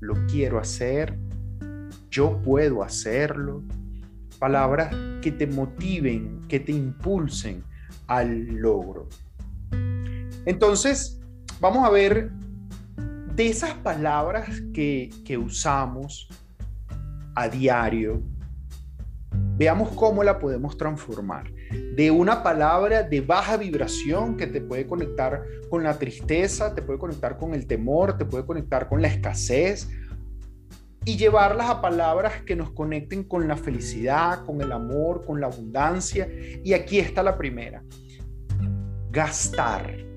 ¿lo 0.00 0.14
quiero 0.26 0.58
hacer? 0.58 1.18
¿Yo 2.10 2.40
puedo 2.42 2.82
hacerlo? 2.82 3.62
Palabras 4.38 4.94
que 5.20 5.30
te 5.30 5.46
motiven, 5.46 6.40
que 6.48 6.58
te 6.58 6.72
impulsen 6.72 7.62
al 8.06 8.46
logro. 8.46 9.08
Entonces, 10.46 11.19
vamos 11.60 11.86
a 11.86 11.90
ver 11.90 12.30
de 13.34 13.48
esas 13.48 13.74
palabras 13.74 14.48
que, 14.74 15.10
usamos 15.38 16.28
a 17.34 17.48
diario, 17.48 18.22
veamos 19.56 19.90
cómo 19.90 20.24
la 20.24 20.38
podemos 20.38 20.76
transformar. 20.76 21.50
De 21.94 22.10
una 22.10 22.42
palabra 22.42 23.02
de 23.02 23.20
baja 23.20 23.56
vibración 23.56 24.36
que 24.36 24.46
te 24.46 24.60
puede 24.60 24.86
conectar 24.86 25.44
con 25.68 25.84
la 25.84 25.98
tristeza, 25.98 26.74
te 26.74 26.82
puede 26.82 26.98
conectar 26.98 27.36
con 27.36 27.54
el 27.54 27.66
temor, 27.66 28.18
te 28.18 28.24
puede 28.24 28.44
conectar 28.44 28.88
con 28.88 29.00
la 29.00 29.08
escasez, 29.08 29.88
y 31.04 31.16
llevarlas 31.16 31.70
a 31.70 31.80
palabras 31.80 32.42
que 32.42 32.56
nos 32.56 32.72
conecten 32.72 33.24
con 33.24 33.48
la 33.48 33.56
felicidad, 33.56 34.44
con 34.44 34.60
el 34.60 34.70
amor, 34.70 35.24
con 35.24 35.40
la 35.40 35.46
abundancia. 35.46 36.28
Y 36.62 36.74
aquí 36.74 36.98
está 36.98 37.22
la 37.22 37.38
primera. 37.38 37.82
Gastar. 39.10 40.09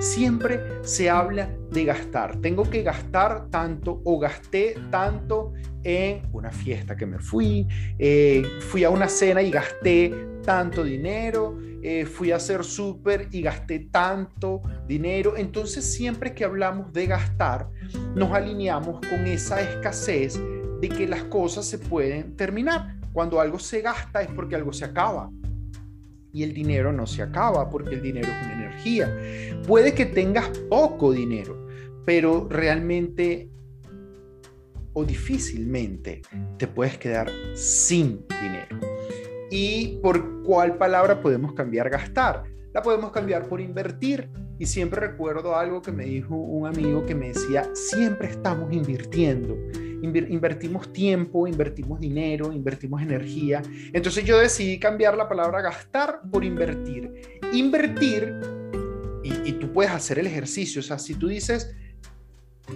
Siempre 0.00 0.60
se 0.82 1.08
habla 1.08 1.50
de 1.70 1.84
gastar. 1.84 2.40
Tengo 2.40 2.68
que 2.68 2.82
gastar 2.82 3.48
tanto 3.50 4.00
o 4.04 4.18
gasté 4.18 4.74
tanto 4.90 5.52
en 5.82 6.22
una 6.32 6.50
fiesta 6.50 6.96
que 6.96 7.06
me 7.06 7.18
fui, 7.18 7.66
eh, 7.98 8.42
fui 8.60 8.84
a 8.84 8.90
una 8.90 9.08
cena 9.08 9.42
y 9.42 9.50
gasté 9.50 10.12
tanto 10.42 10.82
dinero, 10.82 11.58
eh, 11.82 12.06
fui 12.06 12.32
a 12.32 12.36
hacer 12.36 12.64
súper 12.64 13.28
y 13.30 13.42
gasté 13.42 13.88
tanto 13.90 14.62
dinero. 14.86 15.36
Entonces 15.36 15.94
siempre 15.94 16.34
que 16.34 16.44
hablamos 16.44 16.92
de 16.92 17.06
gastar, 17.06 17.68
nos 18.14 18.32
alineamos 18.32 19.00
con 19.06 19.26
esa 19.26 19.60
escasez 19.60 20.40
de 20.80 20.88
que 20.88 21.06
las 21.06 21.24
cosas 21.24 21.66
se 21.66 21.78
pueden 21.78 22.36
terminar. 22.36 22.96
Cuando 23.12 23.40
algo 23.40 23.58
se 23.58 23.80
gasta 23.80 24.22
es 24.22 24.28
porque 24.28 24.56
algo 24.56 24.72
se 24.72 24.86
acaba 24.86 25.30
y 26.34 26.42
el 26.42 26.52
dinero 26.52 26.92
no 26.92 27.06
se 27.06 27.22
acaba 27.22 27.70
porque 27.70 27.94
el 27.94 28.02
dinero 28.02 28.28
es 28.28 28.44
una 28.44 28.54
energía. 28.54 29.16
Puede 29.66 29.94
que 29.94 30.04
tengas 30.04 30.48
poco 30.68 31.12
dinero, 31.12 31.66
pero 32.04 32.48
realmente 32.50 33.48
o 34.92 35.04
difícilmente 35.04 36.22
te 36.58 36.66
puedes 36.66 36.98
quedar 36.98 37.30
sin 37.54 38.26
dinero. 38.42 38.80
¿Y 39.50 40.00
por 40.02 40.42
cuál 40.42 40.76
palabra 40.76 41.20
podemos 41.20 41.54
cambiar 41.54 41.88
gastar? 41.88 42.42
La 42.72 42.82
podemos 42.82 43.12
cambiar 43.12 43.48
por 43.48 43.60
invertir. 43.60 44.28
Y 44.58 44.66
siempre 44.66 45.00
recuerdo 45.00 45.56
algo 45.56 45.82
que 45.82 45.92
me 45.92 46.04
dijo 46.04 46.34
un 46.34 46.66
amigo 46.66 47.06
que 47.06 47.14
me 47.14 47.28
decía, 47.28 47.68
siempre 47.74 48.28
estamos 48.28 48.72
invirtiendo 48.72 49.56
invertimos 50.04 50.92
tiempo, 50.92 51.46
invertimos 51.46 52.00
dinero, 52.00 52.52
invertimos 52.52 53.02
energía. 53.02 53.62
Entonces 53.92 54.24
yo 54.24 54.38
decidí 54.38 54.78
cambiar 54.78 55.16
la 55.16 55.28
palabra 55.28 55.62
gastar 55.62 56.20
por 56.30 56.44
invertir. 56.44 57.40
Invertir, 57.52 58.34
y, 59.22 59.52
tú 59.52 59.72
puedes 59.72 59.92
hacer 59.92 60.18
el 60.18 60.26
ejercicio, 60.26 60.80
o 60.80 60.82
sea, 60.82 60.98
si 60.98 61.14
tú 61.14 61.28
dices, 61.28 61.74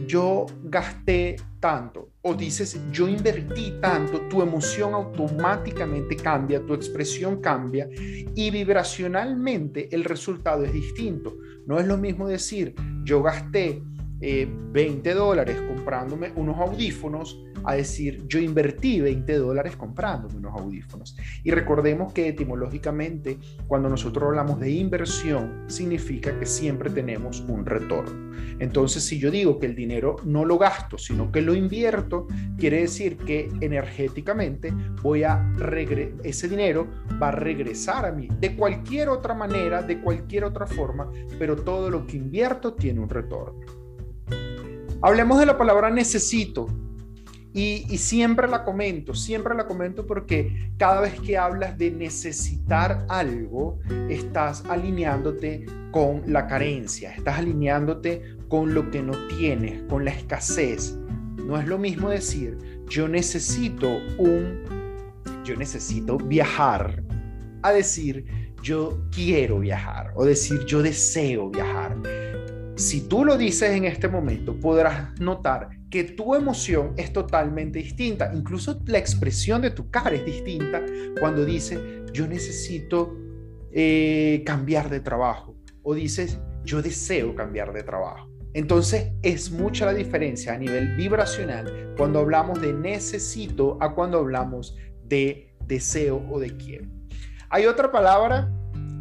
yo 0.06 0.46
gasté 0.64 1.36
tanto 1.60 2.10
o 2.22 2.34
dices 2.34 2.78
yo 2.92 3.08
invertí 3.08 3.74
tanto, 3.80 4.20
tu 4.28 4.42
emoción 4.42 4.94
automáticamente 4.94 6.16
cambia, 6.16 6.64
tu 6.64 6.74
expresión 6.74 7.40
cambia 7.40 7.88
y 7.90 8.50
vibracionalmente 8.50 9.88
el 9.94 10.04
resultado 10.04 10.64
es 10.64 10.72
distinto. 10.72 11.36
No 11.66 11.78
es 11.80 11.86
lo 11.86 11.96
mismo 11.96 12.28
decir 12.28 12.74
yo 13.04 13.22
gasté 13.22 13.82
20 14.20 15.10
eh, 15.10 15.14
dólares 15.14 15.60
comprándome 15.68 16.32
unos 16.34 16.58
audífonos 16.58 17.40
a 17.64 17.74
decir 17.74 18.24
yo 18.28 18.38
invertí 18.38 19.00
20 19.00 19.36
dólares 19.36 19.76
comprándome 19.76 20.36
unos 20.36 20.60
audífonos. 20.60 21.16
Y 21.44 21.50
recordemos 21.50 22.12
que 22.12 22.28
etimológicamente 22.28 23.38
cuando 23.66 23.88
nosotros 23.88 24.28
hablamos 24.28 24.60
de 24.60 24.70
inversión 24.70 25.64
significa 25.66 26.38
que 26.38 26.46
siempre 26.46 26.90
tenemos 26.90 27.40
un 27.40 27.64
retorno. 27.64 28.28
Entonces 28.58 29.04
si 29.04 29.18
yo 29.18 29.30
digo 29.30 29.58
que 29.58 29.66
el 29.66 29.74
dinero 29.74 30.16
no 30.24 30.44
lo 30.44 30.58
gasto, 30.58 30.98
sino 30.98 31.30
que 31.30 31.40
lo 31.40 31.54
invierto, 31.54 32.26
quiere 32.56 32.80
decir 32.80 33.16
que 33.18 33.48
energéticamente 33.60 34.72
voy 35.02 35.22
a 35.24 35.52
ese 36.22 36.48
dinero 36.48 36.88
va 37.20 37.28
a 37.28 37.32
regresar 37.32 38.06
a 38.06 38.12
mí 38.12 38.28
de 38.40 38.56
cualquier 38.56 39.08
otra 39.08 39.34
manera, 39.34 39.82
de 39.82 40.00
cualquier 40.00 40.44
otra 40.44 40.66
forma, 40.66 41.10
pero 41.38 41.56
todo 41.56 41.90
lo 41.90 42.06
que 42.06 42.16
invierto 42.16 42.74
tiene 42.74 43.00
un 43.00 43.08
retorno. 43.08 43.77
Hablemos 45.00 45.38
de 45.38 45.46
la 45.46 45.56
palabra 45.56 45.90
necesito. 45.90 46.66
Y, 47.54 47.98
siempre 47.98 48.46
la 48.46 48.62
comento, 48.62 49.14
siempre 49.14 49.52
la 49.54 49.66
comento 49.66 50.06
porque 50.06 50.70
cada 50.76 51.00
vez 51.00 51.18
que 51.20 51.36
hablas 51.36 51.76
de 51.76 51.90
necesitar 51.90 53.04
algo, 53.08 53.80
estás 54.08 54.64
alineándote 54.66 55.66
con 55.90 56.22
la 56.26 56.46
carencia, 56.46 57.12
estás 57.14 57.38
alineándote 57.38 58.36
con 58.48 58.74
lo 58.74 58.90
que 58.90 59.02
no 59.02 59.12
tienes, 59.26 59.82
con 59.88 60.04
la 60.04 60.12
escasez. 60.12 60.96
No 61.36 61.58
es 61.58 61.66
lo 61.66 61.78
mismo 61.78 62.10
decir, 62.10 62.58
yo 62.88 63.08
necesito 63.08 63.88
un, 64.18 64.62
yo 65.42 65.56
necesito 65.56 66.16
viajar, 66.16 67.02
a 67.62 67.72
decir, 67.72 68.24
yo 68.62 68.98
quiero 69.10 69.58
viajar, 69.58 70.12
o 70.14 70.24
decir, 70.24 70.64
yo 70.66 70.80
deseo 70.82 71.50
viajar. 71.50 71.96
Si 72.78 73.08
tú 73.08 73.24
lo 73.24 73.36
dices 73.36 73.70
en 73.70 73.86
este 73.86 74.06
momento, 74.06 74.54
podrás 74.54 75.18
notar 75.18 75.68
que 75.90 76.04
tu 76.04 76.36
emoción 76.36 76.94
es 76.96 77.12
totalmente 77.12 77.80
distinta. 77.80 78.30
Incluso 78.32 78.80
la 78.86 78.98
expresión 78.98 79.62
de 79.62 79.72
tu 79.72 79.90
cara 79.90 80.14
es 80.14 80.24
distinta 80.24 80.80
cuando 81.18 81.44
dices, 81.44 81.80
yo 82.12 82.28
necesito 82.28 83.16
eh, 83.72 84.44
cambiar 84.46 84.90
de 84.90 85.00
trabajo. 85.00 85.56
O 85.82 85.92
dices, 85.92 86.38
yo 86.62 86.80
deseo 86.80 87.34
cambiar 87.34 87.72
de 87.72 87.82
trabajo. 87.82 88.30
Entonces 88.54 89.10
es 89.22 89.50
mucha 89.50 89.84
la 89.84 89.92
diferencia 89.92 90.54
a 90.54 90.58
nivel 90.58 90.94
vibracional 90.94 91.94
cuando 91.96 92.20
hablamos 92.20 92.60
de 92.60 92.72
necesito 92.72 93.76
a 93.80 93.92
cuando 93.92 94.18
hablamos 94.18 94.76
de 95.04 95.52
deseo 95.66 96.24
o 96.30 96.38
de 96.38 96.56
quiero. 96.56 96.86
Hay 97.50 97.66
otra 97.66 97.90
palabra 97.90 98.48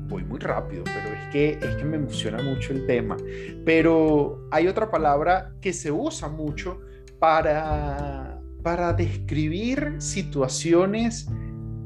voy 0.07 0.23
muy 0.23 0.39
rápido, 0.39 0.83
pero 0.85 1.15
es 1.15 1.27
que, 1.31 1.49
es 1.61 1.75
que 1.75 1.85
me 1.85 1.97
emociona 1.97 2.41
mucho 2.41 2.73
el 2.73 2.85
tema. 2.85 3.17
Pero 3.65 4.47
hay 4.51 4.67
otra 4.67 4.89
palabra 4.89 5.53
que 5.61 5.73
se 5.73 5.91
usa 5.91 6.29
mucho 6.29 6.79
para, 7.19 8.39
para 8.63 8.93
describir 8.93 9.95
situaciones 9.99 11.29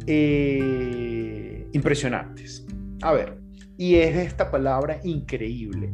eh, 0.07 1.67
impresionantes. 1.73 2.65
A 3.01 3.13
ver, 3.13 3.37
y 3.77 3.95
es 3.95 4.15
esta 4.15 4.51
palabra 4.51 4.99
increíble. 5.03 5.93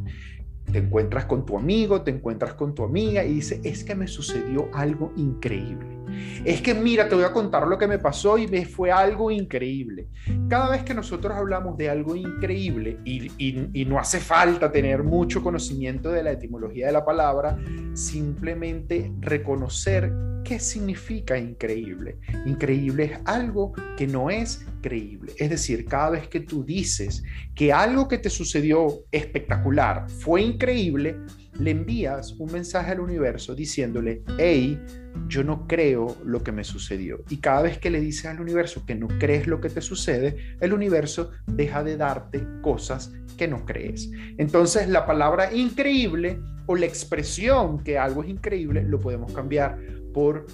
Te 0.71 0.79
encuentras 0.79 1.25
con 1.25 1.45
tu 1.45 1.57
amigo, 1.57 2.01
te 2.01 2.11
encuentras 2.11 2.53
con 2.53 2.75
tu 2.75 2.83
amiga 2.83 3.23
y 3.23 3.35
dice, 3.35 3.61
es 3.63 3.83
que 3.83 3.95
me 3.95 4.07
sucedió 4.07 4.69
algo 4.73 5.13
increíble. 5.15 5.96
Es 6.43 6.61
que 6.61 6.73
mira, 6.73 7.07
te 7.07 7.15
voy 7.15 7.23
a 7.23 7.31
contar 7.31 7.67
lo 7.67 7.77
que 7.77 7.87
me 7.87 7.99
pasó 7.99 8.37
y 8.37 8.47
me 8.47 8.65
fue 8.65 8.91
algo 8.91 9.31
increíble. 9.31 10.07
Cada 10.49 10.69
vez 10.69 10.83
que 10.83 10.93
nosotros 10.93 11.35
hablamos 11.35 11.77
de 11.77 11.89
algo 11.89 12.15
increíble 12.15 12.99
y, 13.05 13.31
y 13.37 13.85
no 13.85 13.99
hace 13.99 14.19
falta 14.19 14.71
tener 14.71 15.03
mucho 15.03 15.43
conocimiento 15.43 16.11
de 16.11 16.23
la 16.23 16.31
etimología 16.31 16.87
de 16.87 16.93
la 16.93 17.05
palabra, 17.05 17.57
simplemente 17.93 19.11
reconocer 19.19 20.11
qué 20.47 20.59
significa 20.59 21.37
increíble. 21.37 22.19
Increíble 22.45 23.03
es 23.03 23.19
algo 23.25 23.73
que 23.97 24.07
no 24.07 24.29
es 24.29 24.65
creíble. 24.81 25.33
Es 25.37 25.49
decir, 25.49 25.83
cada 25.85 26.11
vez 26.11 26.29
que 26.29 26.39
tú 26.39 26.63
dices 26.63 27.21
que 27.53 27.73
algo 27.73 28.07
que 28.07 28.17
te 28.17 28.29
sucedió 28.29 28.87
espectacular 29.11 30.09
fue 30.09 30.41
increíble, 30.41 31.17
le 31.59 31.71
envías 31.71 32.31
un 32.39 32.49
mensaje 32.53 32.91
al 32.91 33.01
universo 33.01 33.55
diciéndole, 33.55 34.23
hey, 34.37 34.79
yo 35.27 35.43
no 35.43 35.67
creo 35.67 36.17
lo 36.23 36.43
que 36.43 36.51
me 36.51 36.63
sucedió. 36.63 37.23
Y 37.29 37.37
cada 37.37 37.61
vez 37.61 37.77
que 37.77 37.89
le 37.89 37.99
dices 37.99 38.25
al 38.25 38.39
universo 38.39 38.85
que 38.85 38.95
no 38.95 39.07
crees 39.19 39.47
lo 39.47 39.61
que 39.61 39.69
te 39.69 39.81
sucede, 39.81 40.37
el 40.59 40.73
universo 40.73 41.31
deja 41.45 41.83
de 41.83 41.97
darte 41.97 42.45
cosas 42.61 43.13
que 43.37 43.47
no 43.47 43.65
crees. 43.65 44.09
Entonces 44.37 44.87
la 44.89 45.05
palabra 45.05 45.53
increíble 45.53 46.39
o 46.65 46.75
la 46.75 46.85
expresión 46.85 47.83
que 47.83 47.97
algo 47.97 48.23
es 48.23 48.29
increíble 48.29 48.83
lo 48.83 48.99
podemos 48.99 49.31
cambiar 49.31 49.77
por 50.13 50.45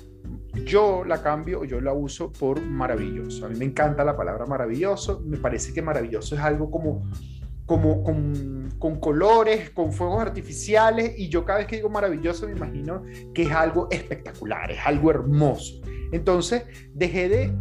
yo 0.66 1.04
la 1.04 1.22
cambio 1.22 1.62
o 1.62 1.66
yo 1.66 1.82
la 1.82 1.94
uso 1.94 2.32
por 2.32 2.62
maravilloso. 2.62 3.46
A 3.46 3.50
mí 3.50 3.58
me 3.58 3.66
encanta 3.66 4.04
la 4.04 4.16
palabra 4.16 4.46
maravilloso. 4.46 5.22
Me 5.26 5.38
parece 5.38 5.74
que 5.74 5.82
maravilloso 5.82 6.36
es 6.36 6.42
algo 6.42 6.70
como 6.70 7.10
como 7.66 8.04
con, 8.04 9.00
colores, 9.00 9.70
con 9.70 9.94
fuegos 9.94 10.22
artificiales, 10.22 11.14
y 11.18 11.30
yo 11.30 11.46
cada 11.46 11.60
vez 11.60 11.68
que 11.68 11.78
digo 11.78 11.90
maravilloso 11.90 12.46
me 12.48 12.54
imagino 12.54 13.04
que 13.34 13.44
es 13.44 13.52
algo 13.52 13.88
espectacular, 13.90 14.72
es 14.72 14.80
algo 14.86 15.12
hermoso. 15.12 15.82
Entonces 16.12 16.64
dejé 16.94 17.30
de 17.30 17.56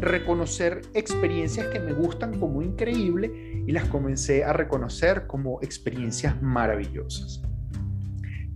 reconocer 0.00 0.82
experiencias 0.94 1.66
que 1.68 1.80
me 1.80 1.92
gustan 1.92 2.38
como 2.38 2.62
increíble 2.62 3.62
y 3.66 3.72
las 3.72 3.84
comencé 3.86 4.44
a 4.44 4.52
reconocer 4.52 5.26
como 5.26 5.60
experiencias 5.62 6.40
maravillosas. 6.42 7.42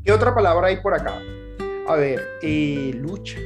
¿Qué 0.04 0.12
otra 0.12 0.34
palabra 0.34 0.68
hay 0.68 0.80
por 0.80 0.94
acá? 0.94 1.20
A 1.86 1.96
ver, 1.96 2.20
eh, 2.42 2.92
lucha. 2.94 3.38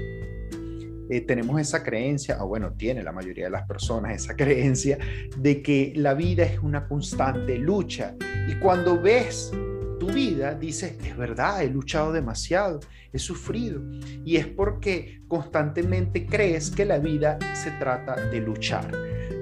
Eh, 1.10 1.20
tenemos 1.22 1.60
esa 1.60 1.82
creencia, 1.82 2.42
o 2.42 2.48
bueno, 2.48 2.72
tiene 2.72 3.02
la 3.02 3.12
mayoría 3.12 3.44
de 3.44 3.50
las 3.50 3.66
personas 3.66 4.14
esa 4.14 4.34
creencia 4.36 4.98
de 5.36 5.62
que 5.62 5.92
la 5.96 6.14
vida 6.14 6.44
es 6.44 6.58
una 6.60 6.86
constante 6.86 7.58
lucha. 7.58 8.14
Y 8.48 8.54
cuando 8.56 9.00
ves 9.00 9.52
tu 9.98 10.10
vida, 10.10 10.54
dices, 10.54 10.96
es 11.04 11.16
verdad, 11.16 11.62
he 11.62 11.68
luchado 11.68 12.12
demasiado, 12.12 12.80
he 13.12 13.20
sufrido. 13.20 13.80
Y 14.24 14.36
es 14.36 14.48
porque 14.48 15.22
constantemente 15.28 16.26
crees 16.26 16.72
que 16.72 16.84
la 16.84 16.98
vida 16.98 17.38
se 17.54 17.70
trata 17.72 18.16
de 18.16 18.40
luchar. 18.40 18.90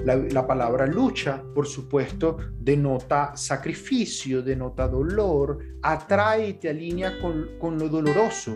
La, 0.04 0.46
palabra 0.46 0.86
lucha, 0.86 1.42
por 1.54 1.66
supuesto, 1.66 2.36
denota 2.58 3.32
sacrificio, 3.36 4.42
denota 4.42 4.88
dolor, 4.88 5.58
atrae 5.82 6.48
y 6.48 6.52
te 6.54 6.68
alinea 6.68 7.18
con, 7.20 7.58
con 7.58 7.78
lo 7.78 7.88
doloroso. 7.88 8.54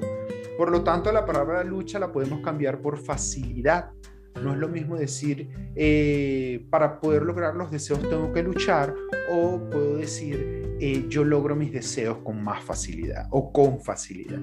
Por 0.56 0.70
lo 0.70 0.82
tanto, 0.82 1.10
la 1.12 1.26
palabra 1.26 1.64
lucha 1.64 1.98
la 1.98 2.12
podemos 2.12 2.40
cambiar 2.40 2.80
por 2.80 2.98
facilidad. 2.98 3.90
No 4.42 4.52
es 4.52 4.58
lo 4.58 4.68
mismo 4.68 4.96
decir, 4.96 5.48
eh, 5.76 6.66
para 6.70 7.00
poder 7.00 7.22
lograr 7.22 7.54
los 7.54 7.70
deseos 7.70 8.00
tengo 8.00 8.32
que 8.32 8.42
luchar, 8.42 8.92
o 9.30 9.60
puedo 9.70 9.96
decir, 9.96 10.76
eh, 10.80 11.06
yo 11.08 11.24
logro 11.24 11.54
mis 11.54 11.72
deseos 11.72 12.18
con 12.18 12.42
más 12.42 12.62
facilidad 12.64 13.28
o 13.30 13.52
con 13.52 13.80
facilidad. 13.80 14.40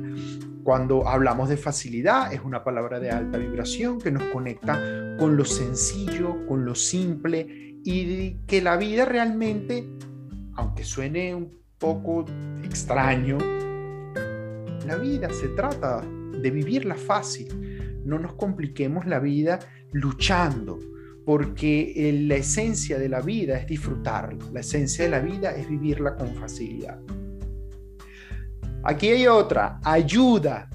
Cuando 0.63 1.07
hablamos 1.07 1.49
de 1.49 1.57
facilidad, 1.57 2.33
es 2.33 2.41
una 2.41 2.63
palabra 2.63 2.99
de 2.99 3.11
alta 3.11 3.37
vibración 3.37 3.99
que 3.99 4.11
nos 4.11 4.23
conecta 4.25 5.17
con 5.19 5.35
lo 5.35 5.43
sencillo, 5.43 6.45
con 6.47 6.63
lo 6.63 6.73
simple 6.73 7.75
y 7.83 8.37
que 8.47 8.61
la 8.61 8.77
vida 8.77 9.05
realmente, 9.05 9.89
aunque 10.55 10.85
suene 10.85 11.35
un 11.35 11.59
poco 11.77 12.25
extraño, 12.63 13.37
la 14.85 14.97
vida 14.97 15.29
se 15.31 15.49
trata 15.49 16.01
de 16.01 16.51
vivirla 16.51 16.95
fácil. 16.95 18.01
No 18.03 18.17
nos 18.17 18.33
compliquemos 18.33 19.05
la 19.05 19.19
vida 19.19 19.59
luchando, 19.91 20.79
porque 21.25 21.93
eh, 21.95 22.13
la 22.23 22.35
esencia 22.35 22.97
de 22.97 23.09
la 23.09 23.21
vida 23.21 23.57
es 23.57 23.67
disfrutarla. 23.67 24.43
La 24.51 24.61
esencia 24.61 25.05
de 25.05 25.11
la 25.11 25.19
vida 25.19 25.51
es 25.51 25.69
vivirla 25.69 26.15
con 26.15 26.33
facilidad. 26.35 26.99
Aquí 28.83 29.09
hay 29.09 29.27
otra, 29.27 29.79
ayuda. 29.83 30.67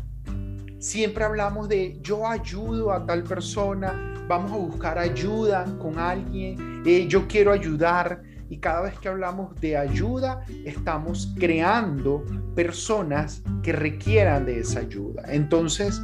Siempre 0.79 1.25
hablamos 1.25 1.69
de 1.69 1.99
yo 2.01 2.29
ayudo 2.29 2.93
a 2.93 3.05
tal 3.05 3.25
persona, 3.25 4.15
vamos 4.29 4.53
a 4.53 4.57
buscar 4.57 4.99
ayuda 4.99 5.65
con 5.79 5.99
alguien, 5.99 6.83
eh, 6.87 7.07
yo 7.09 7.27
quiero 7.27 7.51
ayudar 7.51 8.23
y 8.49 8.59
cada 8.59 8.83
vez 8.83 8.99
que 8.99 9.09
hablamos 9.09 9.55
de 9.61 9.77
ayuda, 9.77 10.45
estamos 10.65 11.35
creando 11.39 12.25
personas 12.55 13.43
que 13.63 13.73
requieran 13.73 14.47
de 14.47 14.61
esa 14.61 14.81
ayuda. 14.81 15.23
Entonces, 15.29 16.01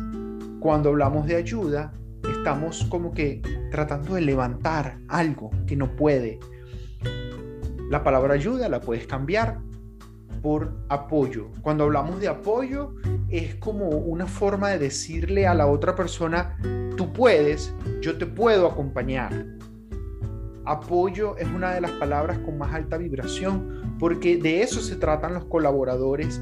cuando 0.61 0.91
hablamos 0.91 1.27
de 1.27 1.37
ayuda, 1.37 1.93
estamos 2.29 2.85
como 2.85 3.13
que 3.13 3.43
tratando 3.71 4.15
de 4.15 4.23
levantar 4.23 4.99
algo 5.09 5.51
que 5.67 5.77
no 5.77 5.95
puede. 5.97 6.39
La 7.91 8.03
palabra 8.03 8.35
ayuda 8.35 8.69
la 8.69 8.81
puedes 8.81 9.07
cambiar 9.07 9.59
por 10.43 10.73
apoyo. 10.89 11.51
Cuando 11.63 11.85
hablamos 11.85 12.21
de 12.21 12.29
apoyo, 12.29 12.95
es 13.29 13.55
como 13.57 13.89
una 13.89 14.27
forma 14.27 14.71
de 14.71 14.79
decirle 14.79 15.47
a 15.47 15.55
la 15.55 15.67
otra 15.67 15.95
persona, 15.95 16.57
tú 16.97 17.13
puedes, 17.13 17.75
yo 18.01 18.19
te 18.19 18.27
puedo 18.27 18.67
acompañar. 18.67 19.47
Apoyo 20.65 21.37
es 21.39 21.49
una 21.49 21.75
de 21.75 21.81
las 21.81 21.91
palabras 21.93 22.39
con 22.39 22.59
más 22.59 22.73
alta 22.73 22.97
vibración 22.97 23.97
porque 23.99 24.37
de 24.37 24.63
eso 24.63 24.81
se 24.81 24.97
tratan 24.97 25.35
los 25.35 25.45
colaboradores 25.47 26.41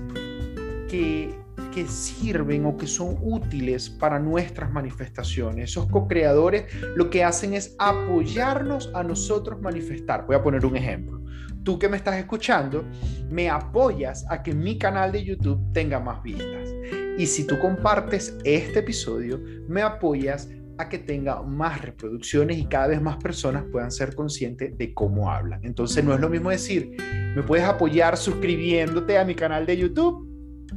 que, 0.89 1.35
que 1.75 1.87
sirven 1.87 2.67
o 2.67 2.77
que 2.77 2.87
son 2.87 3.17
útiles 3.23 3.89
para 3.89 4.19
nuestras 4.19 4.71
manifestaciones. 4.73 5.71
Esos 5.71 5.87
co-creadores 5.87 6.65
lo 6.97 7.09
que 7.09 7.25
hacen 7.25 7.55
es 7.55 7.75
apoyarnos 7.79 8.91
a 8.95 9.03
nosotros 9.03 9.61
manifestar. 9.61 10.27
Voy 10.27 10.37
a 10.37 10.43
poner 10.43 10.67
un 10.67 10.77
ejemplo. 10.77 11.21
Tú 11.63 11.79
que 11.79 11.89
me 11.89 11.97
estás 11.97 12.17
escuchando, 12.17 12.85
me 13.31 13.49
apoyas 13.49 14.25
a 14.31 14.43
que 14.43 14.55
mi 14.55 14.79
canal 14.79 15.13
de 15.13 15.25
YouTube 15.25 15.73
tenga 15.73 16.01
más 16.01 16.23
vistas. 16.23 16.75
Y 17.19 17.27
si 17.27 17.47
tú 17.47 17.59
compartes 17.59 18.37
este 18.45 18.79
episodio, 18.79 19.39
me 19.69 19.83
apoyas 19.83 20.49
a 20.81 20.89
que 20.89 20.99
tenga 20.99 21.43
más 21.43 21.83
reproducciones 21.83 22.59
y 22.59 22.67
cada 22.67 22.89
vez 22.89 23.03
más 23.03 23.17
personas 23.19 23.65
puedan 23.71 23.91
ser 23.91 24.15
conscientes 24.15 24.77
de 24.77 24.95
cómo 24.95 25.31
hablan. 25.31 25.61
Entonces 25.63 26.03
no 26.03 26.15
es 26.15 26.21
lo 26.21 26.31
mismo 26.31 26.51
decir, 26.51 26.97
me 27.37 27.43
puedes 27.43 27.65
apoyar 27.67 28.17
suscribiéndote 28.17 29.19
a 29.19 29.25
mi 29.25 29.35
canal 29.35 29.67
de 29.67 29.77
YouTube, 29.77 30.27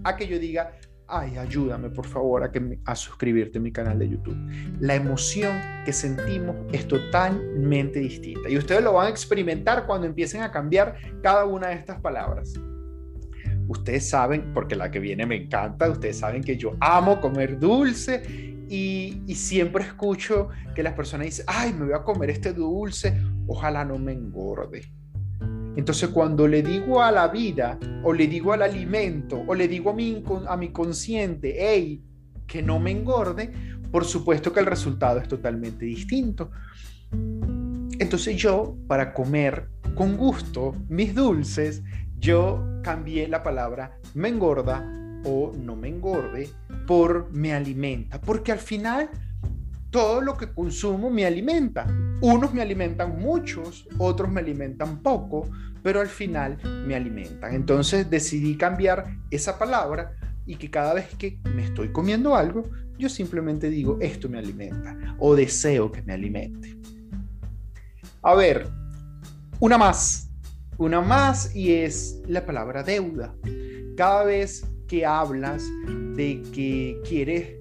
a 0.03 0.15
que 0.17 0.27
yo 0.27 0.37
diga, 0.37 0.73
ay, 1.07 1.37
ayúdame 1.37 1.89
por 1.89 2.05
favor 2.05 2.43
a, 2.43 2.51
que 2.51 2.79
a 2.85 2.95
suscribirte 2.95 3.59
a 3.59 3.61
mi 3.61 3.71
canal 3.71 3.97
de 3.97 4.09
YouTube. 4.09 4.37
La 4.79 4.95
emoción 4.95 5.57
que 5.85 5.93
sentimos 5.93 6.55
es 6.73 6.87
totalmente 6.87 7.99
distinta 7.99 8.49
y 8.49 8.57
ustedes 8.57 8.83
lo 8.83 8.93
van 8.93 9.07
a 9.07 9.09
experimentar 9.09 9.85
cuando 9.85 10.05
empiecen 10.05 10.41
a 10.41 10.51
cambiar 10.51 10.97
cada 11.21 11.45
una 11.45 11.69
de 11.69 11.75
estas 11.75 12.01
palabras. 12.01 12.53
Ustedes 13.69 14.09
saben, 14.09 14.53
porque 14.53 14.75
la 14.75 14.91
que 14.91 14.99
viene 14.99 15.25
me 15.25 15.43
encanta, 15.43 15.89
ustedes 15.89 16.17
saben 16.17 16.43
que 16.43 16.57
yo 16.57 16.75
amo 16.81 17.21
comer 17.21 17.57
dulce 17.57 18.52
y, 18.69 19.35
siempre 19.35 19.83
escucho 19.83 20.49
que 20.75 20.83
las 20.83 20.93
personas 20.93 21.25
dicen, 21.25 21.45
ay, 21.47 21.73
me 21.73 21.85
voy 21.85 21.93
a 21.93 22.03
comer 22.03 22.29
este 22.29 22.53
dulce, 22.53 23.19
ojalá 23.47 23.85
no 23.85 23.97
me 23.97 24.13
engorde. 24.13 24.81
Entonces 25.75 26.09
cuando 26.09 26.47
le 26.47 26.61
digo 26.61 27.01
a 27.01 27.11
la 27.11 27.27
vida, 27.27 27.79
o 28.03 28.13
le 28.13 28.27
digo 28.27 28.53
al 28.53 28.61
alimento, 28.61 29.43
o 29.47 29.55
le 29.55 29.67
digo 29.67 29.89
a 29.89 29.93
mi, 29.93 30.23
a 30.47 30.57
mi 30.57 30.69
consciente, 30.69 31.55
hey, 31.57 32.03
que 32.45 32.61
no 32.61 32.79
me 32.79 32.91
engorde, 32.91 33.51
por 33.91 34.05
supuesto 34.05 34.53
que 34.53 34.59
el 34.59 34.65
resultado 34.65 35.19
es 35.19 35.27
totalmente 35.27 35.85
distinto. 35.85 36.51
Entonces 37.99 38.35
yo, 38.37 38.75
para 38.87 39.13
comer 39.13 39.69
con 39.95 40.17
gusto 40.17 40.75
mis 40.89 41.13
dulces, 41.13 41.83
yo 42.17 42.63
cambié 42.83 43.27
la 43.27 43.43
palabra 43.43 43.97
me 44.13 44.29
engorda 44.29 44.85
o 45.25 45.51
no 45.57 45.75
me 45.75 45.89
engorde 45.89 46.49
por 46.87 47.31
me 47.31 47.53
alimenta, 47.53 48.19
porque 48.19 48.51
al 48.51 48.59
final 48.59 49.09
todo 49.93 50.21
lo 50.21 50.35
que 50.35 50.51
consumo 50.51 51.11
me 51.11 51.25
alimenta. 51.25 51.85
Unos 52.21 52.53
me 52.53 52.63
alimentan 52.63 53.19
muchos, 53.19 53.87
otros 53.99 54.31
me 54.31 54.41
alimentan 54.41 55.03
poco, 55.03 55.47
pero 55.83 56.01
al 56.01 56.07
final 56.07 56.57
me 56.87 56.95
alimentan. 56.95 57.53
Entonces 57.53 58.09
decidí 58.09 58.57
cambiar 58.57 59.05
esa 59.29 59.59
palabra 59.59 60.15
y 60.47 60.55
que 60.55 60.71
cada 60.71 60.95
vez 60.95 61.07
que 61.17 61.39
me 61.53 61.63
estoy 61.63 61.89
comiendo 61.91 62.35
algo, 62.35 62.63
yo 62.97 63.07
simplemente 63.07 63.69
digo, 63.69 63.97
esto 64.01 64.29
me 64.29 64.39
alimenta 64.39 64.97
o 65.19 65.35
deseo 65.35 65.91
que 65.91 66.01
me 66.01 66.13
alimente. 66.13 66.75
A 68.23 68.33
ver, 68.33 68.67
una 69.59 69.77
más, 69.77 70.31
una 70.77 71.01
más 71.01 71.55
y 71.55 71.71
es 71.71 72.21
la 72.27 72.45
palabra 72.45 72.81
deuda. 72.81 73.35
Cada 73.95 74.23
vez 74.23 74.65
que 74.87 75.05
hablas 75.05 75.63
de 76.15 76.41
que 76.53 76.99
quieres 77.07 77.57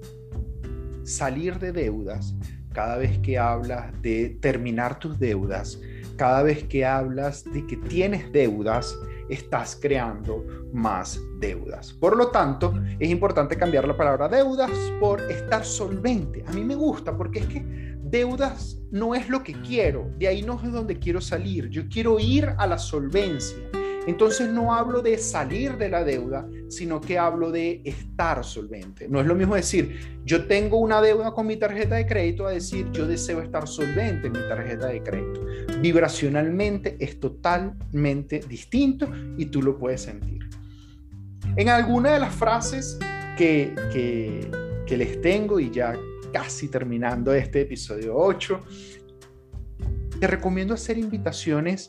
salir 1.04 1.58
de 1.58 1.72
deudas, 1.72 2.34
cada 2.72 2.96
vez 2.96 3.18
que 3.18 3.38
hablas 3.38 3.92
de 4.02 4.36
terminar 4.40 4.98
tus 4.98 5.18
deudas, 5.18 5.80
cada 6.16 6.42
vez 6.42 6.64
que 6.64 6.84
hablas 6.84 7.44
de 7.44 7.66
que 7.66 7.76
tienes 7.76 8.30
deudas, 8.32 8.96
estás 9.28 9.78
creando 9.80 10.44
más 10.72 11.20
deudas. 11.38 11.92
Por 11.92 12.16
lo 12.16 12.28
tanto, 12.28 12.74
es 12.98 13.08
importante 13.08 13.56
cambiar 13.56 13.86
la 13.86 13.96
palabra 13.96 14.28
deudas 14.28 14.70
por 15.00 15.20
estar 15.30 15.64
solvente. 15.64 16.44
A 16.46 16.52
mí 16.52 16.64
me 16.64 16.74
gusta 16.74 17.16
porque 17.16 17.40
es 17.40 17.46
que 17.46 17.64
deudas 18.02 18.78
no 18.90 19.14
es 19.14 19.28
lo 19.28 19.42
que 19.42 19.54
quiero, 19.62 20.10
de 20.18 20.28
ahí 20.28 20.42
no 20.42 20.60
es 20.62 20.70
donde 20.70 20.98
quiero 20.98 21.20
salir, 21.20 21.70
yo 21.70 21.88
quiero 21.88 22.18
ir 22.18 22.46
a 22.58 22.66
la 22.66 22.78
solvencia. 22.78 23.58
Entonces 24.06 24.50
no 24.50 24.74
hablo 24.74 25.00
de 25.00 25.16
salir 25.16 25.78
de 25.78 25.88
la 25.88 26.04
deuda, 26.04 26.46
sino 26.72 27.00
que 27.00 27.18
hablo 27.18 27.50
de 27.50 27.82
estar 27.84 28.42
solvente. 28.44 29.06
No 29.08 29.20
es 29.20 29.26
lo 29.26 29.34
mismo 29.34 29.54
decir, 29.54 30.20
yo 30.24 30.46
tengo 30.46 30.78
una 30.78 31.02
deuda 31.02 31.32
con 31.32 31.46
mi 31.46 31.56
tarjeta 31.56 31.96
de 31.96 32.06
crédito 32.06 32.46
a 32.46 32.50
decir, 32.50 32.90
yo 32.92 33.06
deseo 33.06 33.42
estar 33.42 33.68
solvente 33.68 34.28
en 34.28 34.32
mi 34.32 34.40
tarjeta 34.48 34.86
de 34.86 35.02
crédito. 35.02 35.44
Vibracionalmente 35.80 36.96
es 36.98 37.20
totalmente 37.20 38.40
distinto 38.40 39.08
y 39.36 39.46
tú 39.46 39.62
lo 39.62 39.78
puedes 39.78 40.02
sentir. 40.02 40.48
En 41.56 41.68
alguna 41.68 42.12
de 42.12 42.20
las 42.20 42.34
frases 42.34 42.98
que, 43.36 43.74
que, 43.92 44.96
les 44.96 45.22
tengo 45.22 45.58
y 45.58 45.70
ya 45.70 45.98
casi 46.34 46.68
terminando 46.68 47.32
este 47.32 47.62
episodio 47.62 48.14
8, 48.14 48.60
te 50.20 50.26
recomiendo 50.26 50.74
hacer 50.74 50.98
invitaciones 50.98 51.88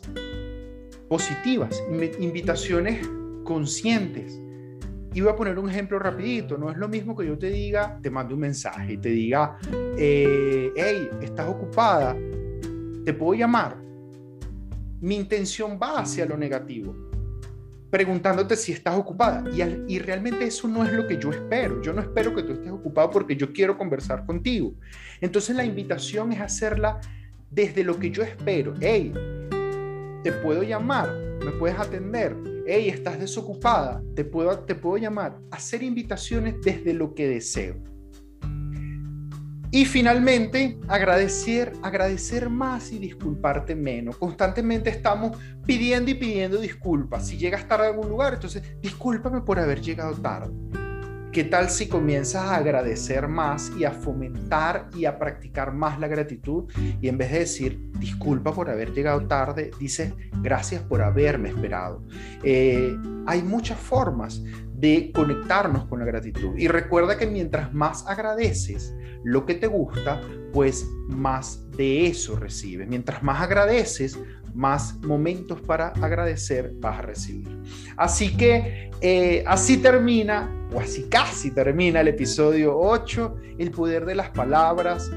positivas, 1.10 1.84
invitaciones 2.20 3.06
conscientes. 3.44 4.43
Y 5.14 5.22
voy 5.22 5.32
a 5.32 5.36
poner 5.36 5.60
un 5.60 5.70
ejemplo 5.70 6.00
rapidito. 6.00 6.58
No 6.58 6.72
es 6.72 6.78
lo 6.78 6.88
mismo 6.88 7.16
que 7.16 7.28
yo 7.28 7.38
te 7.38 7.50
diga, 7.50 8.00
te 8.02 8.10
mando 8.10 8.34
un 8.34 8.42
mensaje 8.42 8.94
y 8.94 8.98
te 8.98 9.10
diga, 9.10 9.58
eh, 9.98 10.72
hey, 10.76 11.10
estás 11.22 11.48
ocupada, 11.48 12.16
te 13.06 13.14
puedo 13.14 13.34
llamar. 13.36 13.78
Mi 15.02 15.16
intención 15.16 15.78
va 15.82 16.00
hacia 16.00 16.26
lo 16.26 16.36
negativo, 16.36 16.96
preguntándote 17.92 18.56
si 18.56 18.72
estás 18.72 18.98
ocupada. 18.98 19.44
Y, 19.52 19.62
y 19.96 20.00
realmente 20.00 20.46
eso 20.46 20.68
no 20.68 20.84
es 20.84 20.92
lo 20.92 21.06
que 21.08 21.20
yo 21.20 21.30
espero. 21.30 21.80
Yo 21.82 21.94
no 21.94 22.02
espero 22.02 22.34
que 22.34 22.42
tú 22.42 22.54
estés 22.54 22.72
ocupado 22.72 23.12
porque 23.12 23.36
yo 23.36 23.54
quiero 23.54 23.78
conversar 23.78 24.26
contigo. 24.26 24.74
Entonces 25.22 25.56
la 25.56 25.64
invitación 25.64 26.32
es 26.34 26.42
hacerla 26.42 27.00
desde 27.52 27.84
lo 27.84 28.00
que 28.00 28.10
yo 28.10 28.24
espero. 28.24 28.74
Hey, 28.80 29.14
te 30.24 30.32
puedo 30.32 30.64
llamar, 30.64 31.14
me 31.46 31.52
puedes 31.52 31.78
atender. 31.78 32.53
Hey, 32.66 32.88
estás 32.88 33.20
desocupada, 33.20 34.02
te 34.16 34.24
puedo, 34.24 34.58
te 34.60 34.74
puedo 34.74 34.96
llamar. 34.96 35.38
Hacer 35.52 35.84
invitaciones 35.84 36.56
desde 36.64 36.94
lo 36.94 37.14
que 37.14 37.28
deseo. 37.28 37.76
Y 39.70 39.86
finalmente, 39.86 40.80
agradecer, 40.88 41.74
agradecer 41.82 42.50
más 42.50 42.94
y 42.94 43.00
disculparte 43.00 43.76
menos. 43.76 44.18
Constantemente 44.18 44.90
estamos 44.90 45.38
pidiendo 45.66 46.12
y 46.12 46.14
pidiendo 46.14 46.58
disculpas. 46.60 47.28
Si 47.28 47.38
llegas 47.38 47.68
tarde 47.68 47.88
a 47.88 47.90
algún 47.90 48.08
lugar, 48.08 48.36
entonces 48.36 48.64
discúlpame 48.80 49.42
por 49.42 49.60
haber 49.60 49.82
llegado 49.82 50.14
tarde. 50.14 50.54
¿Qué 51.34 51.44
tal 51.44 51.72
si 51.72 51.88
comienzas 51.88 52.44
a 52.44 52.58
agradecer 52.58 53.28
más 53.28 53.72
y 53.76 53.86
a 53.86 53.92
fomentar 53.92 54.88
y 54.96 55.06
a 55.06 55.18
practicar 55.18 55.74
más 55.74 56.00
la 56.00 56.08
gratitud? 56.08 56.72
Y 57.02 57.08
en 57.08 57.18
vez 57.18 57.32
de 57.32 57.40
decir 57.40 57.90
disculpa 57.98 58.54
por 58.54 58.70
haber 58.70 58.94
llegado 58.94 59.26
tarde, 59.26 59.72
dices 59.80 60.14
gracias 60.44 60.84
por 60.84 61.02
haberme 61.02 61.50
esperado. 61.50 62.04
Eh, 62.44 62.96
hay 63.26 63.42
muchas 63.42 63.80
formas 63.80 64.44
de 64.76 65.12
conectarnos 65.12 65.86
con 65.86 65.98
la 65.98 66.06
gratitud. 66.06 66.56
Y 66.56 66.68
recuerda 66.68 67.18
que 67.18 67.26
mientras 67.26 67.74
más 67.74 68.06
agradeces 68.06 68.94
lo 69.24 69.44
que 69.48 69.56
te 69.56 69.66
gusta, 69.66 70.22
pues 70.52 70.88
más 71.08 71.68
de 71.72 72.06
eso 72.06 72.36
recibes. 72.36 72.88
Mientras 72.88 73.24
más 73.24 73.42
agradeces, 73.42 74.20
más 74.54 74.96
momentos 75.02 75.62
para 75.62 75.90
agradecer 75.90 76.74
vas 76.80 77.00
a 77.00 77.02
recibir. 77.02 77.48
Así 77.98 78.36
que 78.36 78.92
eh, 79.02 79.44
así 79.48 79.78
termina, 79.78 80.50
o 80.74 80.80
así 80.80 81.04
casi 81.10 81.52
termina 81.52 82.02
el 82.02 82.08
episodio 82.08 82.78
8, 82.78 83.36
el 83.58 83.72
poder 83.72 84.06
de 84.06 84.16
las 84.16 84.30
palabras. 84.30 85.12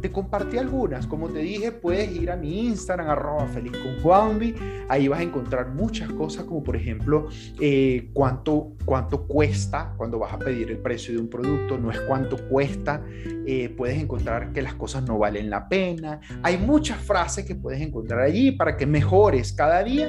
Te 0.00 0.12
compartí 0.12 0.58
algunas, 0.58 1.06
como 1.08 1.28
te 1.28 1.40
dije, 1.40 1.72
puedes 1.72 2.14
ir 2.14 2.30
a 2.30 2.36
mi 2.36 2.66
Instagram, 2.66 3.08
arroba 3.08 3.46
feliz 3.48 3.72
con 3.72 4.00
Juanvi, 4.00 4.54
ahí 4.88 5.08
vas 5.08 5.18
a 5.18 5.22
encontrar 5.24 5.70
muchas 5.70 6.08
cosas, 6.12 6.44
como 6.44 6.62
por 6.62 6.76
ejemplo, 6.76 7.28
eh, 7.60 8.10
cuánto, 8.12 8.74
cuánto 8.84 9.26
cuesta 9.26 9.94
cuando 9.96 10.20
vas 10.20 10.32
a 10.32 10.38
pedir 10.38 10.70
el 10.70 10.78
precio 10.78 11.14
de 11.14 11.20
un 11.20 11.28
producto, 11.28 11.78
no 11.78 11.90
es 11.90 12.00
cuánto 12.02 12.36
cuesta, 12.48 13.02
eh, 13.46 13.74
puedes 13.76 14.00
encontrar 14.00 14.52
que 14.52 14.62
las 14.62 14.74
cosas 14.74 15.02
no 15.02 15.18
valen 15.18 15.50
la 15.50 15.68
pena, 15.68 16.20
hay 16.44 16.58
muchas 16.58 16.98
frases 16.98 17.44
que 17.44 17.56
puedes 17.56 17.80
encontrar 17.80 18.20
allí 18.20 18.52
para 18.52 18.76
que 18.76 18.86
mejores 18.86 19.52
cada 19.52 19.82
día 19.82 20.08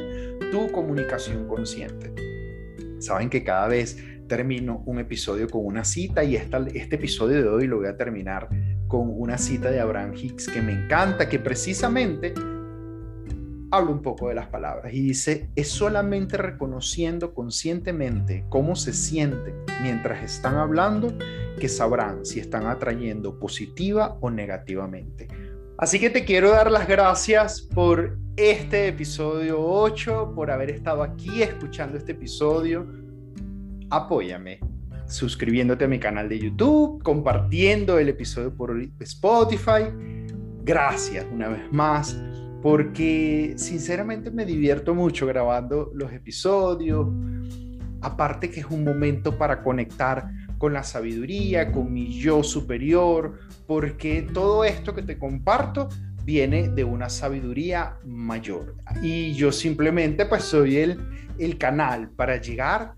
tu 0.52 0.72
comunicación 0.72 1.48
consciente. 1.48 2.14
Saben 3.00 3.30
que 3.30 3.44
cada 3.44 3.68
vez 3.68 3.98
termino 4.28 4.84
un 4.86 5.00
episodio 5.00 5.50
con 5.50 5.66
una 5.66 5.84
cita 5.84 6.24
y 6.24 6.36
este 6.36 6.96
episodio 6.96 7.42
de 7.42 7.50
hoy 7.50 7.68
lo 7.68 7.78
voy 7.78 7.88
a 7.88 7.98
terminar 7.98 8.48
con 8.90 9.14
una 9.16 9.38
cita 9.38 9.72
de 9.72 9.80
Abraham 9.80 10.14
Hicks 10.16 10.50
que 10.50 10.62
me 10.62 10.74
encanta, 10.74 11.30
que 11.30 11.40
precisamente 11.40 12.34
habla 13.72 13.92
un 13.92 14.02
poco 14.02 14.30
de 14.30 14.36
las 14.36 14.48
palabras 14.48 14.92
y 14.94 15.00
dice, 15.00 15.52
es 15.56 15.70
solamente 15.70 16.38
reconociendo 16.38 17.36
conscientemente 17.36 18.46
cómo 18.50 18.76
se 18.76 18.94
sienten 18.94 19.54
mientras 19.84 20.24
están 20.24 20.56
hablando 20.56 21.14
que 21.60 21.70
sabrán 21.70 22.26
si 22.26 22.40
están 22.40 22.66
atrayendo 22.66 23.38
positiva 23.38 24.18
o 24.22 24.32
negativamente. 24.32 25.28
Así 25.78 26.00
que 26.00 26.10
te 26.10 26.26
quiero 26.26 26.50
dar 26.50 26.72
las 26.72 26.88
gracias 26.88 27.62
por 27.62 28.18
este 28.36 28.88
episodio 28.88 29.62
8, 29.62 30.34
por 30.34 30.50
haber 30.50 30.72
estado 30.72 31.04
aquí 31.04 31.44
escuchando 31.44 31.98
este 31.98 32.14
episodio 32.14 32.88
apóyame 33.92 34.60
suscribiéndote 35.10 35.86
a 35.86 35.88
mi 35.88 36.00
canal 36.00 36.30
de 36.30 36.40
YouTube, 36.40 37.02
compartiendo 37.04 37.98
el 37.98 38.10
episodio 38.10 38.54
por 38.56 38.80
Spotify. 39.00 39.92
Gracias 40.64 41.26
una 41.32 41.50
vez 41.50 41.62
más, 41.72 42.22
porque 42.62 43.56
sinceramente 43.58 44.30
me 44.30 44.46
divierto 44.46 44.94
mucho 44.94 45.26
grabando 45.26 45.92
los 45.96 46.14
episodios. 46.14 47.08
Aparte 48.02 48.50
que 48.50 48.62
es 48.62 48.68
un 48.68 48.84
momento 48.84 49.38
para 49.38 49.64
conectar 49.64 50.30
con 50.58 50.74
la 50.74 50.84
sabiduría, 50.84 51.72
con 51.72 51.92
mi 51.92 52.20
yo 52.20 52.44
superior, 52.44 53.40
porque 53.66 54.28
todo 54.34 54.64
esto 54.64 54.94
que 54.94 55.02
te 55.02 55.18
comparto 55.18 55.90
viene 56.24 56.70
de 56.70 56.84
una 56.84 57.10
sabiduría 57.10 57.96
mayor. 58.06 58.76
Y 59.02 59.34
yo 59.34 59.52
simplemente 59.52 60.28
pues 60.28 60.44
soy 60.44 60.78
el, 60.78 61.00
el 61.40 61.58
canal 61.58 62.12
para 62.12 62.40
llegar 62.40 62.94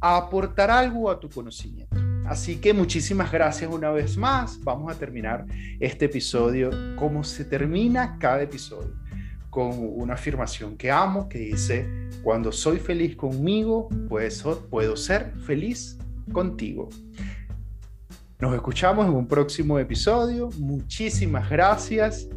a 0.00 0.16
aportar 0.16 0.70
algo 0.70 1.10
a 1.10 1.18
tu 1.18 1.28
conocimiento. 1.28 1.96
Así 2.26 2.56
que 2.56 2.72
muchísimas 2.72 3.32
gracias 3.32 3.70
una 3.70 3.90
vez 3.90 4.16
más. 4.16 4.62
Vamos 4.62 4.94
a 4.94 4.98
terminar 4.98 5.44
este 5.80 6.04
episodio 6.04 6.70
como 6.96 7.24
se 7.24 7.44
termina 7.44 8.18
cada 8.18 8.42
episodio, 8.42 8.94
con 9.50 9.72
una 9.76 10.14
afirmación 10.14 10.76
que 10.76 10.90
amo 10.90 11.28
que 11.28 11.38
dice, 11.38 11.88
cuando 12.22 12.52
soy 12.52 12.78
feliz 12.78 13.16
conmigo, 13.16 13.88
pues 14.08 14.44
puedo 14.70 14.96
ser 14.96 15.32
feliz 15.44 15.98
contigo. 16.32 16.88
Nos 18.38 18.54
escuchamos 18.54 19.06
en 19.06 19.14
un 19.14 19.26
próximo 19.26 19.78
episodio. 19.78 20.48
Muchísimas 20.58 21.50
gracias. 21.50 22.28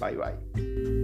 Bye 0.00 0.16
bye. 0.16 1.03